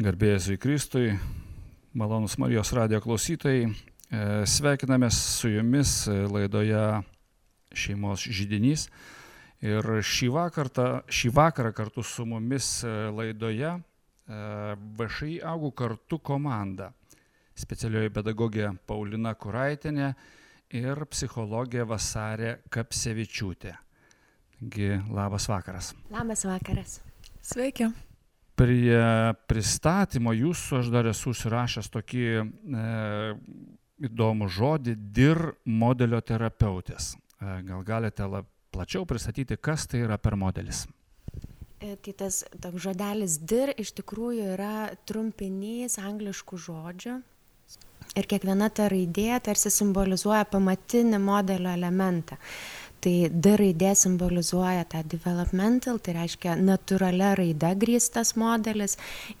[0.00, 1.10] Garbėjai Kristui,
[1.92, 7.02] malonus Marijos radio klausytojai, e, sveikinamės su jumis laidoje
[7.76, 8.86] šeimos žydinys.
[9.60, 13.80] Ir šį vakarą, šį vakarą kartu su mumis e, laidoje e,
[14.96, 16.94] VŠI augų kartu komanda.
[17.52, 20.14] Specialioji pedagogė Paulina Kuraitinė
[20.80, 23.76] ir psichologė Vasarė Kapsevičiūtė.
[24.56, 25.92] Taigi, labas vakaras.
[26.08, 27.02] Labas vakaras.
[27.44, 27.92] Sveiki
[28.60, 29.00] prie
[29.48, 32.44] pristatymo jūsų aš dar esu užsirašęs tokį e,
[34.08, 37.14] įdomų žodį dir modelio terapeutės.
[37.40, 40.84] E, gal galite lab, plačiau pristatyti, kas tai yra per modelis?
[41.80, 47.16] E, tai tas toks žodelis dir iš tikrųjų yra trumpinys angliškų žodžių.
[48.18, 52.40] Ir kiekviena ta raidė tarsi simbolizuoja pamatinį modelio elementą
[53.04, 58.96] tai d raidė simbolizuoja tą developmental tai reiškia natūralia raida grįstas modelis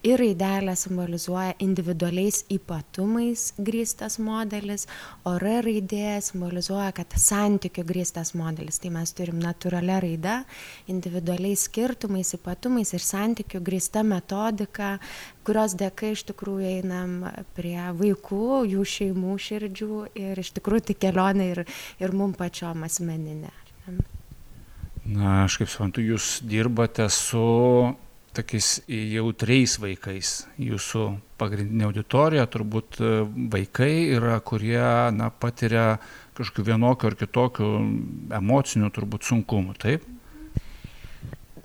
[0.06, 4.86] ir raidelė simbolizuoja individualiais ypatumais grįstas modelis
[5.28, 8.80] o r raidė simbolizuoja kad santykiu grįstas modelis.
[8.80, 10.36] Tai mes turim natūralia raida
[10.90, 14.96] individualiais skirtumais ypatumais ir santykiu grįsta metodika
[15.46, 17.16] kurios dėka iš tikrųjų einam
[17.56, 21.64] prie vaikų, jų šeimų širdžių ir iš tikrųjų tai kelionė ir,
[22.02, 23.52] ir mum pačiom asmeninė.
[25.10, 27.40] Na, aš kaip suprantu, jūs dirbate su
[28.36, 30.34] tokiais jautriais vaikais.
[30.60, 31.06] Jūsų
[31.40, 33.00] pagrindinė auditorija turbūt
[33.50, 34.84] vaikai yra, kurie
[35.16, 35.96] na, patiria
[36.38, 37.70] kažkokiu vienokiu ar kitokiu
[38.38, 40.06] emociniu turbūt sunkumu, taip?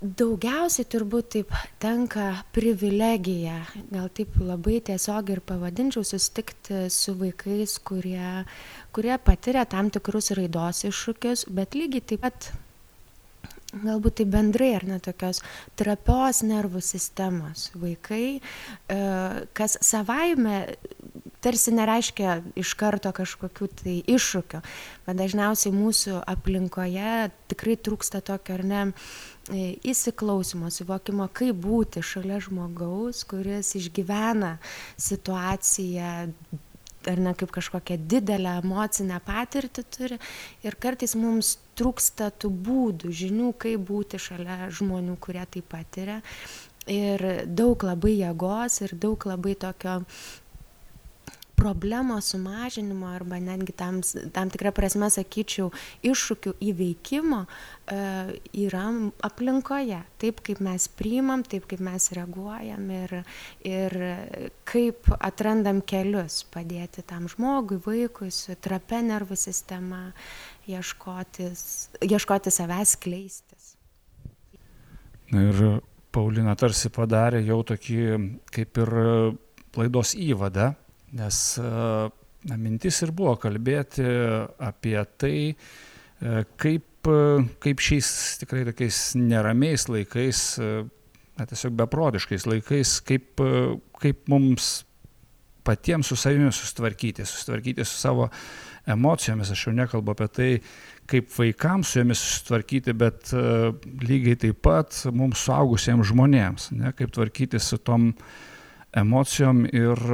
[0.05, 3.57] Daugiausiai turbūt taip tenka privilegija.
[3.89, 8.45] Gal taip labai tiesiog ir pavadinčiau susitikti su vaikais kurie
[8.95, 12.51] kurie patiria tam tikrus raidos iššūkius bet lygiai taip pat
[13.83, 15.41] galbūt tai bendrai ar ne tokios
[15.79, 17.69] trapios nervų sistemos.
[17.75, 18.99] Vaikai, e,
[19.57, 20.61] kas savaime
[21.43, 24.61] tarsi nereiškia iš karto kažkokių tai iššūkių,
[25.05, 28.81] bet dažniausiai mūsų aplinkoje tikrai trūksta tokio ar ne
[29.53, 34.55] įsiklausimo, suvokimo, kaip būti šalia žmogaus, kuris išgyvena
[34.97, 36.13] situaciją
[37.05, 40.17] ar ne kaip kažkokią didelę emocinę patirtį turi
[40.65, 46.21] ir kartais mums trūksta tų būdų, žinių, kaip būti šalia žmonių, kurie tai patiria.
[46.89, 49.99] Ir daug labai jėgos ir daug labai tokio
[51.55, 54.01] problemos sumažinimo arba netgi tam,
[54.33, 55.71] tam tikrą prasme, sakyčiau,
[56.05, 57.99] iššūkių įveikimo e,
[58.65, 58.85] yra
[59.25, 60.01] aplinkoje.
[60.21, 63.15] Taip, kaip mes priimam, taip, kaip mes reaguojam ir,
[63.65, 63.97] ir
[64.67, 70.09] kaip atrandam kelius padėti tam žmogui, vaikui su trapia nervų sistema,
[70.69, 71.65] ieškotis,
[72.05, 73.75] ieškoti savęs kleistis.
[75.33, 75.61] Na ir
[76.13, 78.01] Paulina tarsi padarė jau tokį
[78.53, 78.91] kaip ir
[79.75, 80.71] laidos įvadą
[81.15, 84.05] nes na, mintis ir buvo kalbėti
[84.63, 87.09] apie tai, e, kaip,
[87.63, 88.09] kaip šiais
[88.41, 90.41] tikrai tokiais neramiais laikais,
[91.35, 93.43] na, tiesiog beprotiškais laikais, kaip,
[94.01, 94.77] kaip mums
[95.65, 98.29] patiems su savimi susitvarkyti, susitvarkyti su savo
[98.85, 99.51] emocijomis.
[99.51, 100.49] Aš jau nekalbu apie tai,
[101.09, 103.33] kaip vaikams su jomis susitvarkyti, bet
[104.05, 108.11] lygiai taip pat mums suaugusiems žmonėms, ne, kaip tvarkyti su tom
[108.95, 110.05] emocijom ir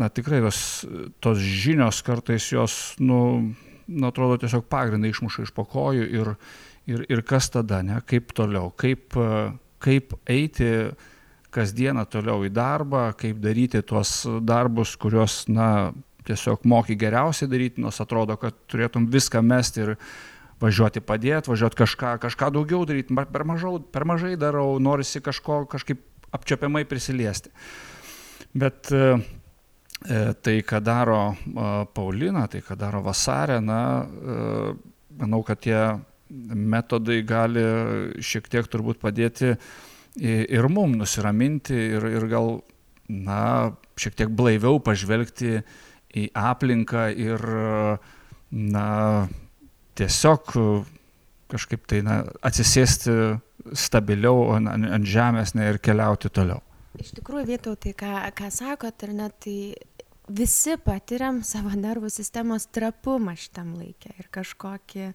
[0.00, 0.60] na tikrai tos,
[1.20, 3.52] tos žinios kartais jos, nu,
[3.86, 6.34] nu, atrodo tiesiog pagrindą išmuša iš pokojų ir,
[6.88, 9.16] ir, ir kas tada, ne, kaip toliau, kaip,
[9.82, 10.70] kaip eiti
[11.52, 15.90] kasdieną toliau į darbą, kaip daryti tuos darbus, kuriuos, na,
[16.26, 19.94] tiesiog moki geriausiai daryti, nors atrodo, kad turėtum viską mesti ir
[20.60, 26.04] važiuoti padėti, važiuoti kažką, kažką daugiau daryti, per, mažau, per mažai darau, norisi kažko kažkaip
[26.36, 27.50] apčiopiamai prisiliesti.
[28.54, 29.18] Bet E,
[30.00, 31.20] tai, ką daro
[31.92, 34.72] Paulina, tai, ką daro Vasarė, na, e,
[35.20, 35.80] manau, kad tie
[36.30, 37.64] metodai gali
[38.22, 39.56] šiek tiek turbūt padėti
[40.16, 42.60] ir mum nusiraminti ir, ir gal,
[43.10, 45.60] na, šiek tiek blaiviau pažvelgti
[46.16, 47.44] į aplinką ir,
[48.50, 48.88] na,
[49.98, 50.56] tiesiog
[51.50, 53.14] kažkaip tai, na, atsisėsti
[53.76, 56.62] stabiliau ant, ant žemės ne, ir keliauti toliau.
[56.98, 59.56] Iš tikrųjų, Vytautai, ką, ką sakot, ar ne, tai
[60.30, 65.10] visi patiriam savo nervų sistemos trapumą šitam laikė ir kažkokį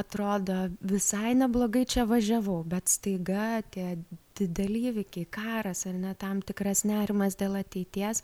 [0.00, 3.96] atrodo visai neblogai čia važiavau, bet staiga tie
[4.36, 8.22] dideli įvykiai, karas ar ne tam tikras nerimas dėl ateities,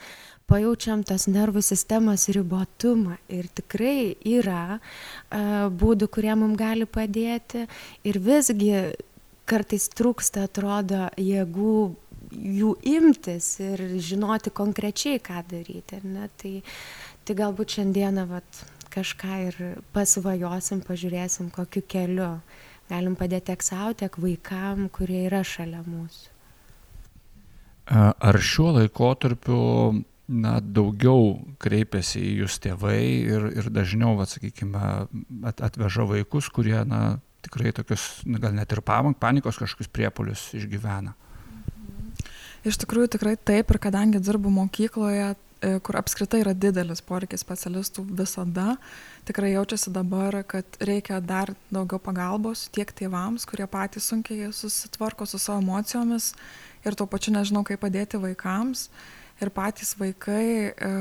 [0.51, 7.65] pajaučiam tos nervų sistemos ribotumą ir tikrai yra uh, būdų, kurie mums gali padėti
[8.05, 8.75] ir visgi
[9.49, 11.79] kartais trūksta, atrodo, jėgų
[12.33, 16.01] jų imtis ir žinoti konkrečiai, ką daryti.
[16.07, 16.29] Ne?
[16.41, 16.55] Tai,
[17.27, 18.63] tai galbūt šiandieną vat,
[18.93, 19.59] kažką ir
[19.95, 22.35] pasvajosim, pažiūrėsim, kokiu keliu
[22.91, 26.31] galim padėti tiek savo, tiek vaikam, kurie yra šalia mūsų.
[27.93, 29.61] Ar šiuo laikotarpiu
[30.33, 34.85] na, daugiau kreipiasi į jūs tėvai ir, ir dažniau, va, sakykime,
[35.49, 41.17] at, atveža vaikus, kurie na, tikrai tokius, na, gal net ir panikos kažkokius priepolius išgyvena?
[42.63, 48.05] Iš tikrųjų tikrai taip ir kadangi dirbu mokykloje, e, kur apskritai yra didelis poreikis specialistų
[48.21, 48.77] visada,
[49.27, 55.43] tikrai jaučiasi dabar, kad reikia dar daugiau pagalbos tiek tėvams, kurie patys sunkiai susitvarko su
[55.43, 56.33] savo emocijomis
[56.87, 58.89] ir tuo pačiu nežinau, kaip padėti vaikams.
[59.43, 60.93] Ir patys vaikai e,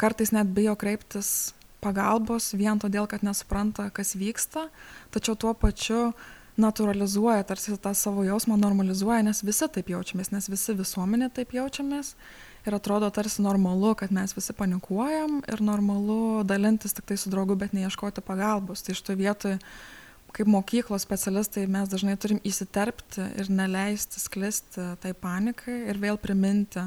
[0.00, 1.52] kartais net bijo kreiptis
[1.84, 4.70] pagalbos vien todėl, kad nesupranta, kas vyksta,
[5.12, 6.14] tačiau tuo pačiu
[6.60, 12.14] naturalizuoja, tarsi tą savo jausmą normalizuoja, nes visi taip jaučiamės, nes visi visuomenė taip jaučiamės
[12.64, 17.56] ir atrodo tarsi normalu, kad mes visi panikuojam ir normalu dalintis tik tai su draugu,
[17.58, 18.84] bet neieškoti pagalbos.
[18.86, 19.58] Tai to vietoj,
[20.34, 26.86] kaip mokyklos specialistai, mes dažnai turim įsiterpti ir neleisti sklisti tai panikai ir vėl priminti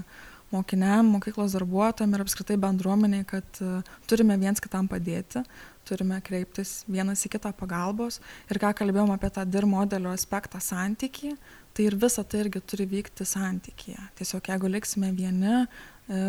[0.51, 5.43] mokiniam, mokyklos darbuotojam ir apskritai bendruomeniai, kad uh, turime viens kitam padėti,
[5.87, 8.19] turime kreiptis vienas į kitą pagalbos
[8.51, 11.33] ir ką kalbėjom apie tą dir modelio aspektą santykį,
[11.73, 13.99] tai ir visa tai irgi turi vykti santykyje.
[14.19, 15.63] Tiesiog jeigu liksime vieni,
[16.09, 16.23] e,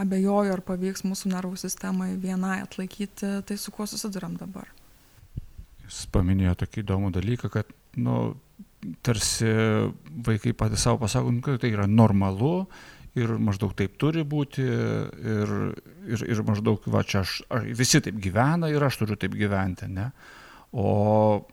[0.00, 4.70] abejoju, ar pavyks mūsų nervų sistemai vienai atlaikyti tai, su kuo susidurėm dabar.
[5.84, 8.34] Jūs paminėjote tokį įdomų dalyką, kad, nu,
[9.04, 9.50] tarsi
[10.26, 12.66] vaikai patys savo pasako, nu, kad tai yra normalu,
[13.18, 15.52] ir maždaug taip turi būti ir,
[16.10, 19.86] ir, ir maždaug va čia aš, ar, visi taip gyvena ir aš turiu taip gyventi,
[19.90, 20.10] ne?
[20.74, 21.44] O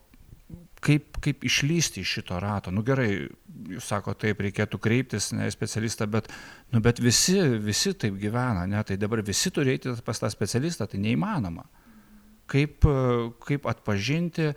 [0.82, 2.74] kaip, kaip išlysti iš šito rato?
[2.74, 3.30] Nu gerai,
[3.70, 6.32] jūs sako, taip reikėtų kreiptis, ne specialistą, bet,
[6.74, 8.82] nu, bet visi, visi taip gyvena, ne?
[8.88, 11.68] Tai dabar visi turi eiti pas tą specialistą, tai neįmanoma.
[12.52, 12.84] Kaip,
[13.46, 14.50] kaip atpažinti,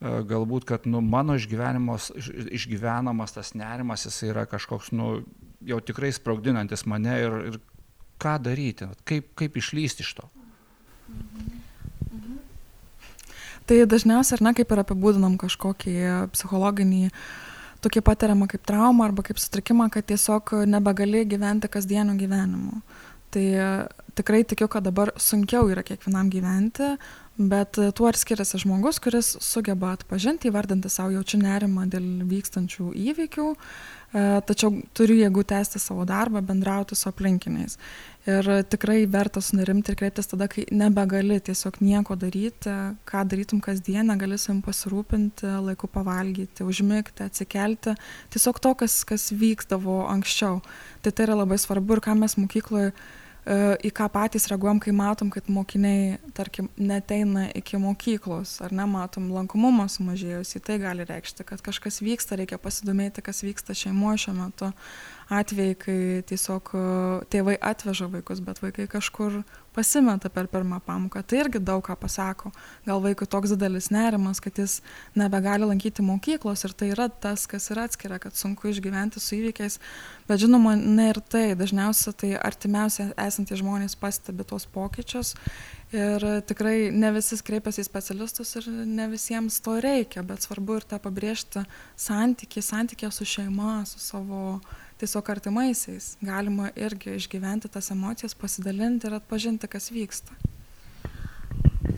[0.00, 5.24] galbūt, kad nu, mano išgyvenamas tas nerimas, jis yra kažkoks, nu,
[5.64, 7.58] jau tikrai sprogdinantis mane ir, ir
[8.22, 10.28] ką daryti, kaip, kaip išlysti iš to.
[13.66, 15.96] Tai dažniausiai, ar ne, kaip ir apibūdinam kažkokį
[16.34, 17.08] psichologinį,
[17.82, 22.80] tokį patiriamą kaip traumą arba kaip sutrikimą, kad tiesiog nebegali gyventi kasdienio gyvenimu.
[23.34, 23.46] Tai
[24.16, 26.94] tikrai tikiu, kad dabar sunkiau yra kiekvienam gyventi,
[27.36, 33.50] bet tuo ir skiriasi žmogus, kuris sugeba atpažinti, įvardinti savo jaučiu nerimą dėl vykstančių įvykių,
[33.50, 37.76] E, tačiau turiu jėgų tęsti savo darbą, bendrauti su aplinkiniais.
[38.26, 42.72] Ir tikrai verta sunerimti ir kreiptis tada, kai nebegali tiesiog nieko daryti,
[43.06, 47.94] ką darytum kasdien, negali savim pasirūpinti, laiku pavalgyti, užmigti, atsikelti,
[48.34, 50.58] tiesiog to, kas, kas vykdavo anksčiau.
[51.06, 52.90] Tai tai yra labai svarbu ir ką mes mokykloje
[53.46, 59.86] į ką patys reaguojam, kai matom, kad mokiniai, tarkim, neteina iki mokyklos, ar nematom lankomumą
[59.92, 64.72] sumažėjus, į tai gali reikšti, kad kažkas vyksta, reikia pasidomėti, kas vyksta šeimoje šiuo metu.
[65.26, 66.00] Atvejai, kai
[66.30, 66.70] tiesiog
[67.32, 69.40] tėvai atveža vaikus, bet vaikai kažkur
[69.76, 71.20] pasimeta per pirmą pamoką.
[71.26, 72.52] Tai irgi daug ką pasako.
[72.86, 74.78] Gal vaikui toks didelis nerimas, kad jis
[75.18, 79.80] nebegali lankyti mokyklos ir tai yra tas, kas ir atskiria, kad sunku išgyventi su įvykiais.
[80.30, 81.44] Bet žinoma, ne ir tai.
[81.58, 85.34] Dažniausiai tai artimiausiai esantys žmonės pastebi tuos pokyčius.
[85.94, 90.88] Ir tikrai ne visi kreipiasi į specialistus ir ne visiems to reikia, bet svarbu ir
[90.88, 91.62] tą pabrėžti
[92.00, 94.58] santykį, santykį su šeima, su savo
[95.00, 100.36] tiesiog artimaisiais galima irgi išgyventi tas emocijas, pasidalinti ir atpažinti, kas vyksta.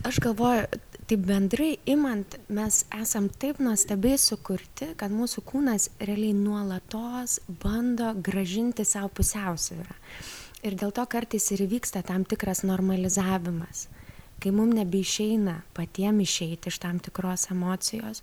[0.03, 0.65] Aš galvoju,
[1.09, 8.85] taip bendrai imant, mes esam taip nuostabiai sukurti, kad mūsų kūnas realiai nuolatos bando gražinti
[8.85, 9.97] savo pusiausvyrą.
[10.63, 13.87] Ir dėl to kartais ir vyksta tam tikras normalizavimas,
[14.43, 18.21] kai mums nebeišeina patiem išeiti iš tam tikros emocijos.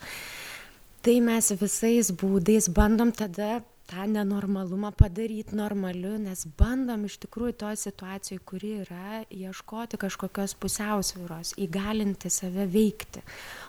[1.02, 7.78] Tai mes visais būdais bandom tada tą nenormalumą padaryt normaliu nes bandom iš tikrųjų toj
[7.85, 13.23] situacijoj kuri yra ieškoti kažkokios pusiausvyros įgalinti save veikti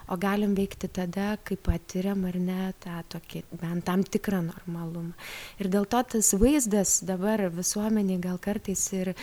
[0.07, 5.13] o galim veikti tada kai patiriam ar ne tą tokį bent tam tikrą normalumą.
[5.59, 9.13] Ir dėl to tas vaizdas dabar visuomenėj gal kartais ir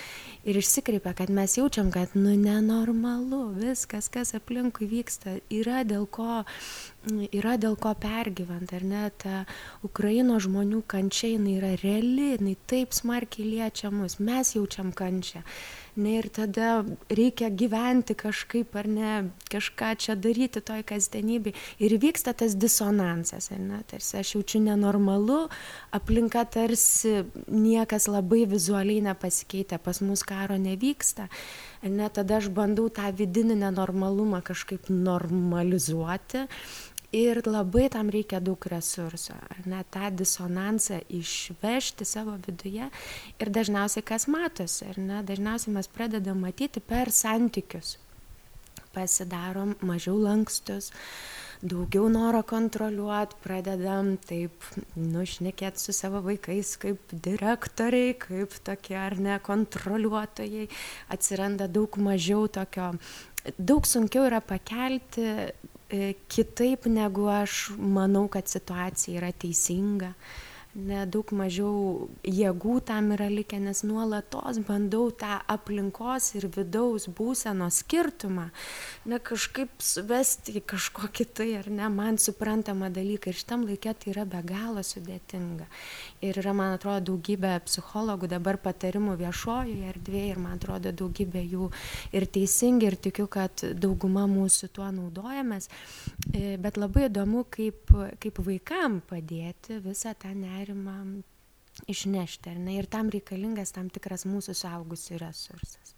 [0.44, 6.44] ir išsikreipia kad mes jaučiam kad nu nenormalu viskas kas aplinkui vyksta yra dėl ko
[7.32, 9.04] yra dėl ko pergyvent ar ne?
[9.20, 9.44] Ta
[9.86, 14.18] ukrainos žmonių kančia jinai yra reali jinai taip smarkiai liečia mus.
[14.20, 15.44] Mes jaučiam kančią
[15.96, 19.12] ne ir tada reikia gyventi kažkaip ar ne
[19.52, 21.54] kažką čia daryti toj kasdienybėj.
[21.78, 25.44] Ir įvyksta tas disonansas ar ne tarsi aš jaučiu nenormalu
[25.94, 31.28] aplinka tarsi niekas labai vizualiai nepasikeitę pas mus karo nevyksta
[31.88, 36.46] ne tada aš bandau tą vidinį nenormalumą kažkaip normalizuoti
[37.14, 42.88] ir labai tam reikia daug resursų ar ne tą disonansą išvežti savo viduje
[43.38, 47.97] ir dažniausiai kas matosi ar ne dažniausiai mes pradedam matyti per santykius.
[48.94, 50.90] Pasidarom mažiau lankstus
[51.64, 54.66] daugiau noro kontroliuot pradedam taip
[54.99, 60.66] nu šnekėt su savo vaikais kaip direktoriai kaip tokie ar ne kontroliuotojai.
[61.14, 62.92] Atsiranda daug mažiau tokio
[63.59, 65.30] daug sunkiau yra pakelti
[66.28, 70.12] kitaip negu aš manau, kad situacija yra teisinga.
[70.75, 77.76] Ne, daug mažiau jėgų tam yra likę, nes nuolatos bandau tą aplinkos ir vidaus būsenos
[77.85, 78.49] skirtumą,
[79.07, 83.31] ne kažkaip suvesti į kažkokį tai ar ne man suprantamą dalyką.
[83.31, 85.69] Ir šitam laikė tai yra be galo sudėtinga
[86.26, 91.71] ir yra man atrodo daugybė psichologų dabar patarimų viešojoje erdvėje ir man atrodo daugybė jų
[92.19, 95.71] ir teisingi ir tikiu, kad dauguma mūsų tuo naudojamės.
[96.35, 100.63] E, bet labai įdomu, kaip, kaip vaikam padėti visą tą nerimą
[101.90, 102.54] išnešti.
[102.56, 102.78] Ne?
[102.78, 105.94] Ir tam reikalingas tam tikras mūsų saugusių resursas.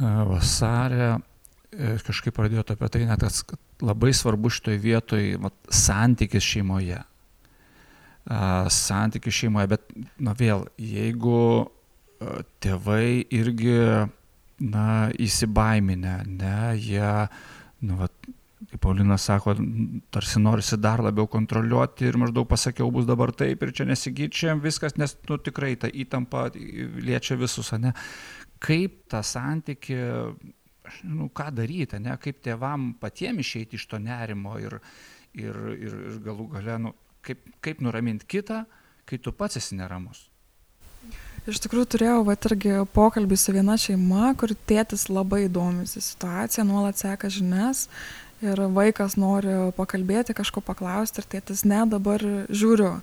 [0.00, 3.22] Vasarė e, kažkaip pradėjote apie tai, net
[3.84, 7.04] labai svarbu šitoje vietoje santykis šeimoje
[8.24, 9.82] santykių šeimoje, bet,
[10.18, 11.68] na vėl, jeigu
[12.60, 14.08] tėvai irgi,
[14.64, 17.28] na, įsibaiminę, ne, jie,
[17.84, 18.08] nu, va,
[18.70, 19.54] kaip Paulina sako,
[20.14, 24.96] tarsi norisi dar labiau kontroliuoti ir maždaug pasakiau, bus dabar taip ir čia nesigyčiam viskas,
[25.00, 27.94] nes, nu, tikrai ta įtampa liečia visus, ne.
[28.64, 29.98] Kaip tą santyki,
[31.10, 34.78] nu, ką daryti, ne, kaip tėvam patiems išeiti iš to nerimo ir,
[35.36, 36.94] ir, ir, ir galų gale, nu,
[37.24, 38.64] kaip, kaip nuraminti kitą,
[39.08, 40.28] kai tu pats esi neramus.
[41.44, 46.96] Iš tikrųjų turėjau va irgi pokalbį su viena šeima, kur tėtis labai domisi situaciją, nuolat
[46.96, 47.82] seka žinias
[48.44, 52.98] ir vaikas nori pakalbėti, kažko paklausti ir tėtis ne, dabar žiūriu.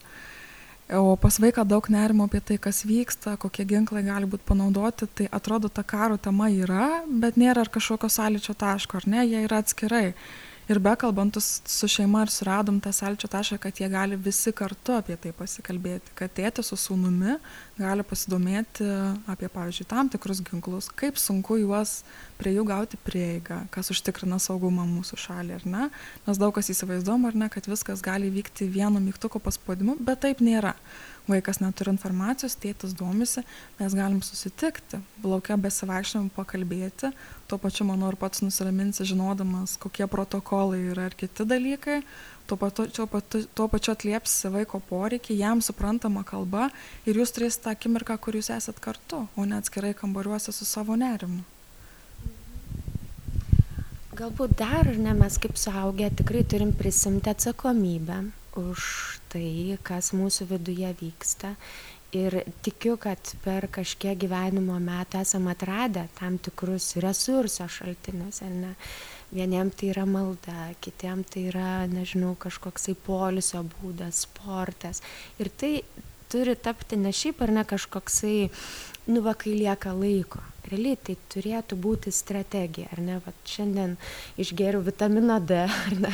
[0.91, 5.27] O pas vaiką daug nerimo apie tai, kas vyksta, kokie ginklai gali būti panaudoti, tai
[5.31, 9.61] atrodo ta karo tema yra, bet nėra ar kažkokio sąlyčio taško, ar ne, jie yra
[9.63, 10.09] atskirai
[10.71, 15.17] ir bekalbant su šeima ir suradom tą sąlyčio tašką, kad jie gali visi kartu apie
[15.19, 17.37] tai pasikalbėti, kad tėtis su sūnumi
[17.81, 18.87] gali pasidomėti
[19.31, 22.01] apie, pavyzdžiui, tam tikrus ginklus, kaip sunku juos
[22.39, 25.87] prie jų gauti prieigą, kas užtikrina saugumą mūsų šalį, ar ne?
[26.27, 30.43] Mes daug kas įsivaizduom, ar ne, kad viskas gali vykti vienu mygtuko paspaudimu, bet taip
[30.45, 30.75] nėra
[31.29, 33.43] vaikas neturi informacijos, tėtis domisi,
[33.79, 37.11] mes galim susitikti, laukia besivaikščiam pakalbėti,
[37.49, 42.01] tuo pačiu, manau, ir pats nusiraminsi, žinodamas, kokie protokolai yra ir kiti dalykai,
[42.49, 43.07] tuo pačiu,
[43.55, 46.69] tuo pačiu atliepsi vaiko poreikį, jam suprantama kalba
[47.05, 50.97] ir jūs turėsite tą akimirką, kur jūs esat kartu, o ne atskirai kambariuose su savo
[50.99, 51.43] nerimu.
[54.11, 58.19] Galbūt dar, ne mes kaip suaugę tikrai turim prisimti atsakomybę
[58.59, 58.83] už
[59.31, 61.55] tai, kas mūsų viduje vyksta.
[62.11, 68.41] Ir tikiu, kad per kažkiek gyvenimo metų esame atradę tam tikrus resurso šaltinius.
[68.51, 68.73] Ne?
[69.31, 74.99] Vieniem tai yra malda, kitiem tai yra, nežinau, kažkoksai polisio būdas, sportas.
[75.39, 75.73] Ir tai
[76.27, 78.49] turi tapti ne šiaip ar ne kažkoksai,
[79.07, 83.97] nu va, kai lieka laiko realiai tai turėtų būti strategija, ar ne, va, šiandien
[84.41, 86.13] išgėriau vitamino D, ar ne,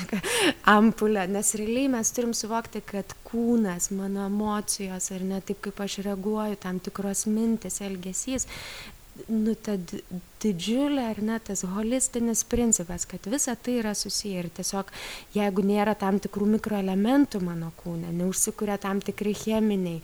[0.70, 6.02] ampulę, nes realiai mes turim suvokti, kad kūnas, mano emocijos, ar ne, taip kaip aš
[6.08, 8.48] reaguoju, tam tikros mintis, elgesys,
[9.32, 9.76] nu, ta
[10.44, 14.92] didžiulė, ar ne, tas holistinis principas, kad visa tai yra susiję ir tiesiog,
[15.36, 20.02] jeigu nėra tam tikrų mikroelementų mano kūne, neužsikuria tam tikri cheminiai,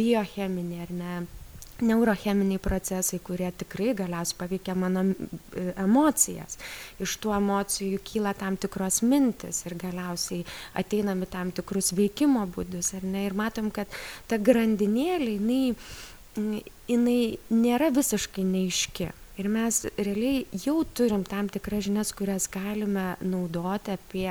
[0.00, 1.16] biocheminiai, ar ne,
[1.84, 6.58] neurocheminiai procesai, kurie tikrai galiausiai paveikia mano e, emocijas.
[7.02, 10.46] Iš tų emocijų kyla tam tikros mintis ir galiausiai
[10.78, 12.94] ateinami tam tikrus veikimo būdus.
[12.96, 13.90] Ir matom, kad
[14.30, 17.20] ta grandinėlė, jinai, jinai
[17.52, 24.30] nėra visiškai neiški ir mes realiai jau turim tam tikras žinias kurias galime naudoti apie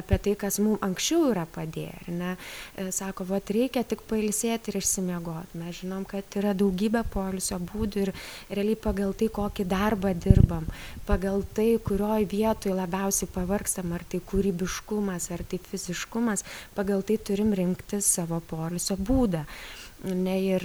[0.00, 2.32] apie tai kas mum anksčiau yra padėję ar ne?
[2.78, 8.06] E, sako vat reikia tik pailsėt ir išsimiegot mes žinom kad yra daugybė poilsio būdų
[8.06, 8.12] ir
[8.50, 10.68] realiai pagal tai kokį darbą dirbam
[11.08, 16.46] pagal tai kurioj vietoj labiausiai pavargstam ar tai kūrybiškumas ar tai fiziškumas
[16.78, 19.44] pagal tai turim rinktis savo poilsio būdą
[20.04, 20.64] ne, ir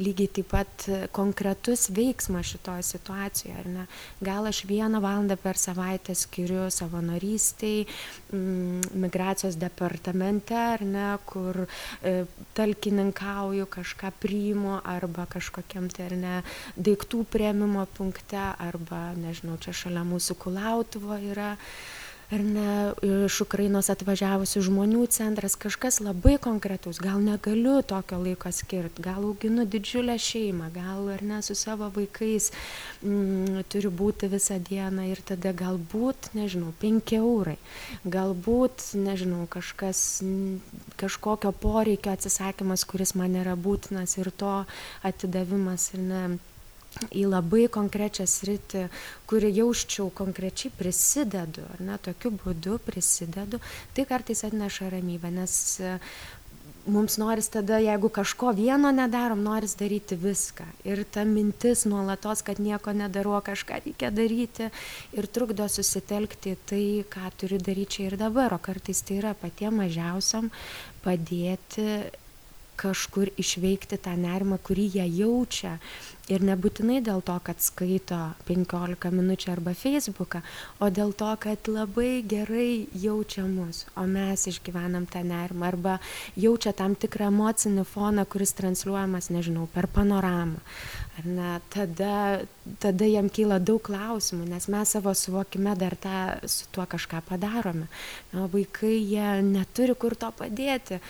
[0.00, 3.86] lygiai taip pat konkretus veiksmas šitoje situacijoje, ar ne.
[4.24, 7.86] Gal aš vieną valandą per savaitę skiriu savanorystiai,
[8.32, 12.24] mm, migracijos departamente, ar ne, kur e,
[12.58, 16.36] talkininkauju, kažką priimu, arba kažkokiam tai, ar ne,
[16.76, 21.54] daiktų prieimimo punkte, arba, nežinau, čia šalia mūsų kulautuvo yra.
[21.54, 22.01] E,
[22.32, 22.72] ar ne
[23.26, 27.00] iš ukrainos atvažiavusių žmonių centras kažkas labai konkretaus.
[27.02, 32.50] Gal negaliu tokio laiko skirt gal auginu didžiulę šeimą gal ar ne su savo vaikais
[33.02, 37.58] mm, turiu būti visą dieną ir tada galbūt nežinau penki eurai.
[38.04, 40.22] Galbūt nežinau kažkas
[40.96, 44.54] kažkokio poreikio atsisakymas kuris man yra būtinas ir to
[45.04, 46.24] atidavimas ir ne
[47.10, 48.86] į labai konkrečią sritį,
[49.30, 53.62] kuri jausčiau konkrečiai prisidedu, ar ne, tokiu būdu prisidedu,
[53.96, 55.96] tai kartais atneša ramybę, nes e,
[56.86, 60.66] mums noris tada, jeigu kažko vieno nedarom, noris daryti viską.
[60.88, 64.70] Ir ta mintis nuolatos, kad nieko nedarau, kažką reikia daryti
[65.16, 69.78] ir trukdo susitelkti tai, ką turiu daryti čia ir dabar, o kartais tai yra patiem
[69.82, 70.50] mažiausiam
[71.04, 72.02] padėti
[72.82, 75.76] kažkur išveikti tą nerimą, kurį jie jaučia
[76.30, 80.42] ir nebūtinai dėl to kad skaito penkiolika minučių arba feisbuką
[80.78, 85.98] o dėl to kad labai gerai jaučia mus o mes išgyvenam tą nerimą arba
[86.38, 90.62] jaučia tam tikrą emocinį foną kuris transliuojamas nežinau per panoramą.
[91.18, 92.40] Ar ne tada
[92.80, 97.88] tada jam kyla daug klausimų nes mes savo suvokime dar tą su tuo kažką padarome.
[98.32, 101.00] O vaikai jie neturi kur to padėti.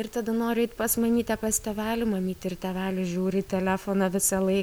[0.00, 4.40] Ir tada nori eit pas mamytę pas tėvelį mamytė ir tėvelis žiūri į telefoną visą
[4.42, 4.61] laiką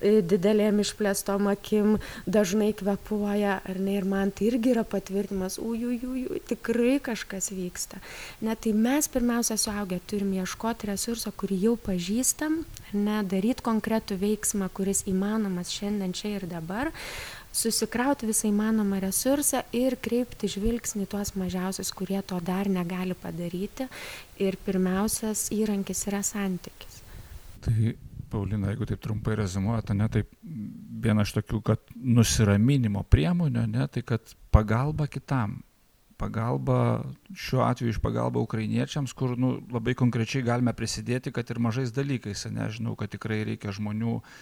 [0.00, 6.42] e, didelėm išplėstom akim dažnai kvėpuoja ar ne ir man tai irgi yra patvirtinimas ujujujui
[6.50, 8.00] tikrai kažkas vyksta
[8.40, 14.72] ne tai mes pirmiausia suaugę turim ieškot resurso kurį jau pažįstam ne daryt konkretų veiksmą
[14.74, 16.92] kuris įmanomas šiandien čia ir dabar
[17.52, 23.88] susikrauti visą įmanomą resursą ir kreipti žvilgsnį tuos mažiausius, kurie to dar negali padaryti.
[24.40, 27.02] Ir pirmiausias įrankis yra santykis.
[27.62, 27.92] Tai,
[28.32, 30.22] Paulina, jeigu taip trumpai rezumuojate, ne, tai
[31.04, 35.60] viena iš tokių, kad nusiraminimo priemonių, ne, tai kad pagalba kitam.
[36.22, 37.02] Pagalba,
[37.34, 42.44] šiuo atveju iš pagalba ukrainiečiams, kur nu, labai konkrečiai galime prisidėti, kad ir mažais dalykais,
[42.52, 44.36] nežinau, kad tikrai reikia žmonių uh,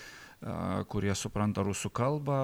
[0.88, 2.36] kurie supranta rusų kalbą,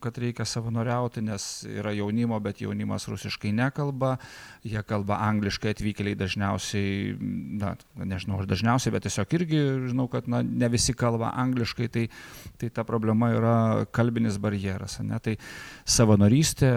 [0.00, 4.14] kad reikia savanoriauti, nes yra jaunimo, bet jaunimas rusiškai nekalba,
[4.64, 7.12] jie kalba angliškai atvykėliai dažniausiai,
[7.60, 12.06] na, nežinau, aš dažniausiai, bet tiesiog irgi žinau, kad na, ne visi kalba angliškai, tai,
[12.60, 13.56] tai ta problema yra
[13.92, 15.02] kalbinis barjeras.
[15.04, 15.20] Ne?
[15.20, 15.36] Tai
[15.84, 16.70] savanorystė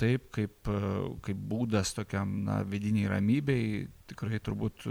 [0.00, 0.72] taip kaip,
[1.26, 3.66] kaip būdas tokiam na, vidiniai ramybei
[4.08, 4.88] tikrai turbūt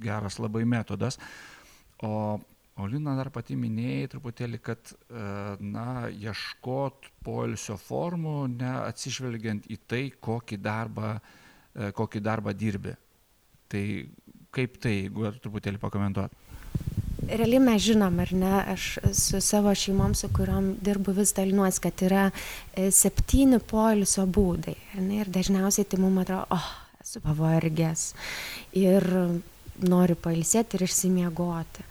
[0.00, 1.20] geras labai metodas.
[2.00, 2.40] O
[2.80, 5.22] o lina dar pati minėjai truputėlį kad e,
[5.60, 12.96] na ieškot poilsio formų ne atsižvelgiant į tai kokį darbą e, kokį darbą dirbi.
[13.70, 13.84] Tai
[14.54, 16.38] kaip tai jeigu truputėlį pakomentuot?
[17.30, 22.04] Realiai mes žinom ar ne aš su savo šeimom su kuriom dirbu vis dalinuosi kad
[22.06, 26.70] yra e, septyni poilsio būdai ne ir dažniausiai tai mum atrodo oh
[27.04, 28.06] esu pavargęs
[28.78, 29.06] ir
[29.80, 31.86] noriu pailsėti ir išsimiegoti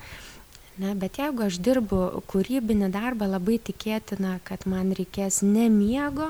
[0.79, 1.99] ne bet jeigu aš dirbu
[2.31, 6.29] kūrybinį darbą labai tikėtina kad man reikės ne miego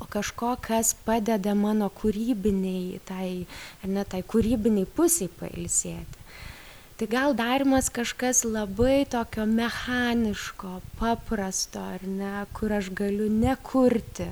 [0.00, 3.28] o kažko kas padeda mano kūrybinei tai
[3.82, 6.18] ar ne tai kūrybinei pusei pailsėti.
[6.96, 14.28] Tai gal darymas kažkas labai tokio mechaniško paprasto ar ne kur aš galiu nekurti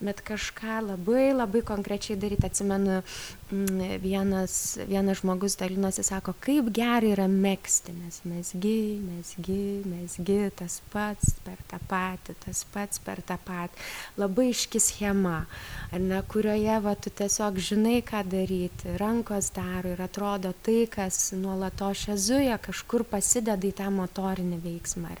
[0.00, 3.00] bet kažką labai labai konkrečiai daryt atsimenu
[3.50, 11.32] vienas vienas žmogus dalinosi sako kaip gera yra megzti nes mezgi mezgi mezgi tas pats
[11.44, 15.46] per tą patį tas pats per tą patį labai aiški schema
[15.92, 22.04] ne kurioje va tu tiesiog žinai ką daryti rankos daro ir atrodo tai kas nuolatos
[22.04, 25.16] čia zuja kažkur pasideda į tą motorinį veiksmą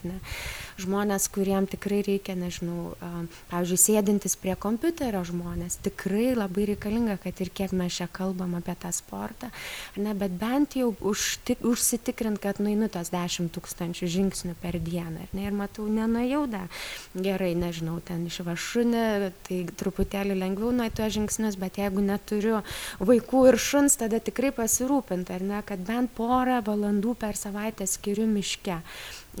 [0.78, 2.92] žmonės kuriem tikrai reikia nežinau
[3.48, 8.74] pavyzdžiui sėdintys prie kompiuterio žmonės tikrai labai reikalinga kad ir kiek mes čia kalbam apie
[8.82, 9.50] tą sportą
[9.96, 15.46] ne bet bent jau užtik užsitikrint kad nueinu tuos dešim tūkstančių žingsnių per dieną ne
[15.46, 16.66] ir matau nenuėjau dar.
[17.14, 19.04] Gerai nežinau ten išveš šunį
[19.48, 22.62] tai truputėlį lengviau nueit tuos žingsnius bet jeigu neturiu
[23.00, 28.26] vaikų ir šuns tada tikrai pasirūpint ar ne kad bent porą valandų per savaitę skiriu
[28.30, 28.82] miške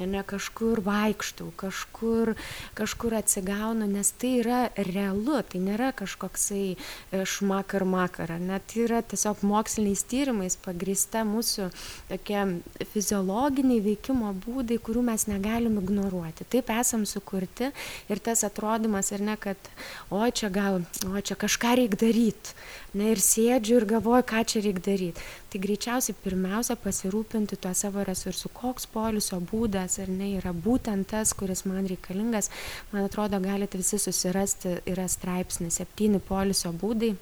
[0.06, 2.34] ne kažkur vaikštau, kažkur,
[2.78, 9.02] kažkur atsigaunu, nes tai yra realu, tai nėra kažkoksai e, šmakar makar, net tai yra
[9.02, 11.70] tiesiog moksliniais tyrimais pagrįsta mūsų
[12.10, 12.44] tokie
[12.92, 16.46] fiziologiniai veikimo būdai, kurių mes negalim ignoruoti.
[16.48, 17.72] Taip esam sukurti
[18.08, 19.70] ir tas atrodymas ir ne, kad
[20.14, 22.54] oi čia gal, oi čia kažką reikia daryti,
[22.94, 25.24] ne ir sėdžiu ir galvoju, ką čia reikia daryti.
[25.52, 31.34] Tai greičiausiai pirmiausia pasirūpinti tuo savo resursu, koks polisio būdas ir ne yra būtent tas,
[31.36, 32.50] kuris man reikalingas.
[32.92, 37.14] Man atrodo, galite visi susirasti, yra straipsnis, septyni polisio būdai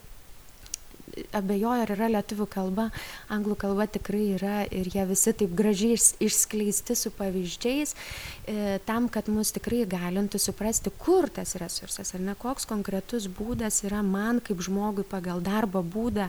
[1.36, 2.88] abejoju, ar yra lietuvių kalba,
[3.32, 5.96] anglų kalba tikrai yra ir jie visi taip gražiai
[6.26, 7.94] išskleisti su pavyzdžiais,
[8.46, 13.82] e, tam, kad mus tikrai galintų suprasti, kur tas resursas, ar ne koks konkretus būdas
[13.86, 16.28] yra man kaip žmogui pagal darbo būdą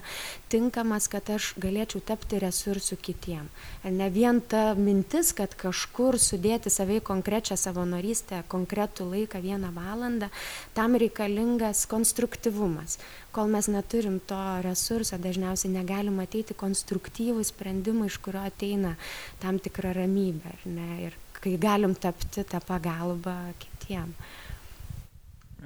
[0.51, 3.47] tinkamas, kad aš galėčiau tapti resursų kitiem.
[3.83, 10.31] Ar ne vien ta mintis, kad kažkur sudėti savai konkrečią savanorystę, konkretų laiką vieną valandą,
[10.77, 12.97] tam reikalingas konstruktyvumas
[13.37, 18.95] kol mes neturim to resurso dažniausiai negalim ateiti konstruktyvų sprendimą, iš kurio ateina
[19.41, 24.13] tam tikra ramybė, ar ne, ir kai galim tapti tą pagalbą kitiem.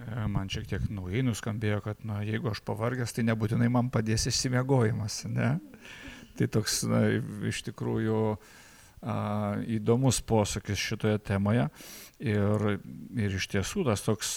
[0.02, 4.28] E, man šiek tiek naujai nuskambėjo, kad na, jeigu aš pavargęs, tai nebūtinai man padės
[4.32, 5.54] išsimiegojimas, ne?
[6.40, 7.06] Tai toks, na,
[7.48, 8.61] iš tikrųjų, a,
[9.02, 11.68] įdomus posūkis šitoje temoje.
[12.22, 12.66] Ir,
[13.18, 14.34] ir iš tiesų tas toks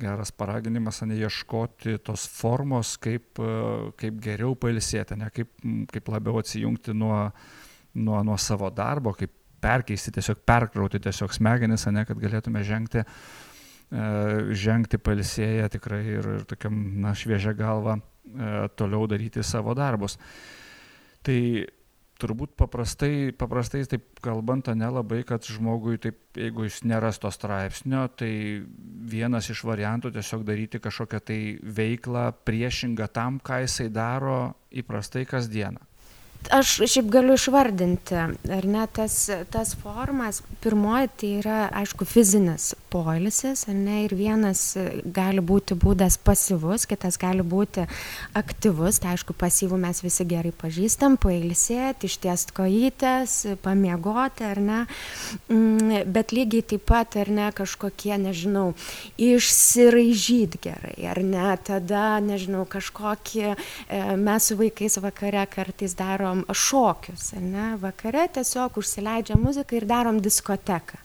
[0.00, 3.38] geras paraginimas, ne ieškoti tos formos, kaip,
[4.00, 5.52] kaip geriau pailsėti, ne kaip,
[5.92, 7.28] kaip labiau atsijungti nuo,
[7.94, 9.30] nuo, nuo savo darbo, kaip
[9.62, 13.06] perkeisti, tiesiog perkrauti tiesiog smegenis, ne kad galėtume žengti,
[14.66, 18.00] žengti pailsėję tikrai ir, ir tokiam, na, šviežia galva
[18.74, 20.18] toliau daryti savo darbus.
[21.22, 21.38] Tai
[22.20, 28.06] turbūt paprastai paprastai taip kalbant ane labai kad žmogui taip jeigu jis neras to straipsnio
[28.20, 28.30] tai
[29.12, 31.40] vienas iš variantų tiesiog daryti kažkokią tai
[31.80, 34.38] veiklą priešingą tam ką jisai daro
[34.82, 35.84] įprastai kasdieną
[36.52, 38.16] aš šiaip galiu išvardinti,
[38.56, 39.18] ar ne, tas,
[39.50, 40.42] tas formas.
[40.62, 44.62] Pirmoji tai yra, aišku, fizinis poilsis, ar ne, ir vienas
[45.04, 47.86] gali būti būdas pasyvus, kitas gali būti
[48.36, 54.80] aktyvus, tai aišku, pasyvų mes visi gerai pažįstam, pailsėti, ištiest kojytės, pamiegoti, ar ne,
[55.48, 58.68] mm, bet lygiai taip pat, ar ne, kažkokie, nežinau,
[59.20, 66.54] išsiraižyti gerai, ar ne, tada, nežinau, kažkokį, e, mes su vaikais vakare kartais darom darom
[66.54, 70.98] šokius, ne, vakare tiesiog užsileidžia muziką ir darom diskoteką.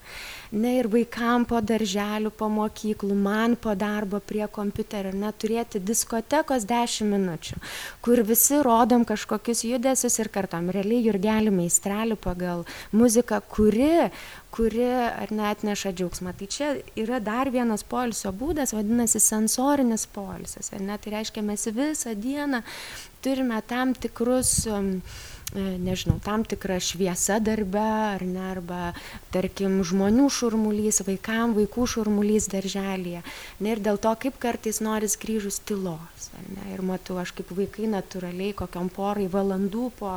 [0.51, 7.07] Ne ir vaikam po darželių, po mokyklų, man po darbo prie kompiuterio, neturėti diskotekos 10
[7.07, 7.55] minučių,
[8.01, 14.11] kur visi rodom kažkokius judesius ir kartom realiai jurgelį meistrelį pagal muziką, kuri
[14.51, 16.33] kuri ar net neša džiaugsmą.
[16.35, 20.73] Tai čia yra dar vienas poilsio būdas, vadinasi sensorinis poilsis.
[20.75, 20.97] Ar ne?
[20.99, 22.59] Tai reiškia, mes visą dieną
[23.21, 24.57] turime tam tikrus
[25.51, 28.93] E, nežinau, tam tikra šviesa darbe, ar ne, arba,
[29.35, 33.19] tarkim, žmonių šurmulys, vaikam, vaikų šurmulys darželėje.
[33.59, 36.29] Ne, ir dėl to, kaip kartais noris grįžus tylos.
[36.53, 40.13] Ne, ir matau, aš kaip vaikai natūraliai, kokiam porai valandų po,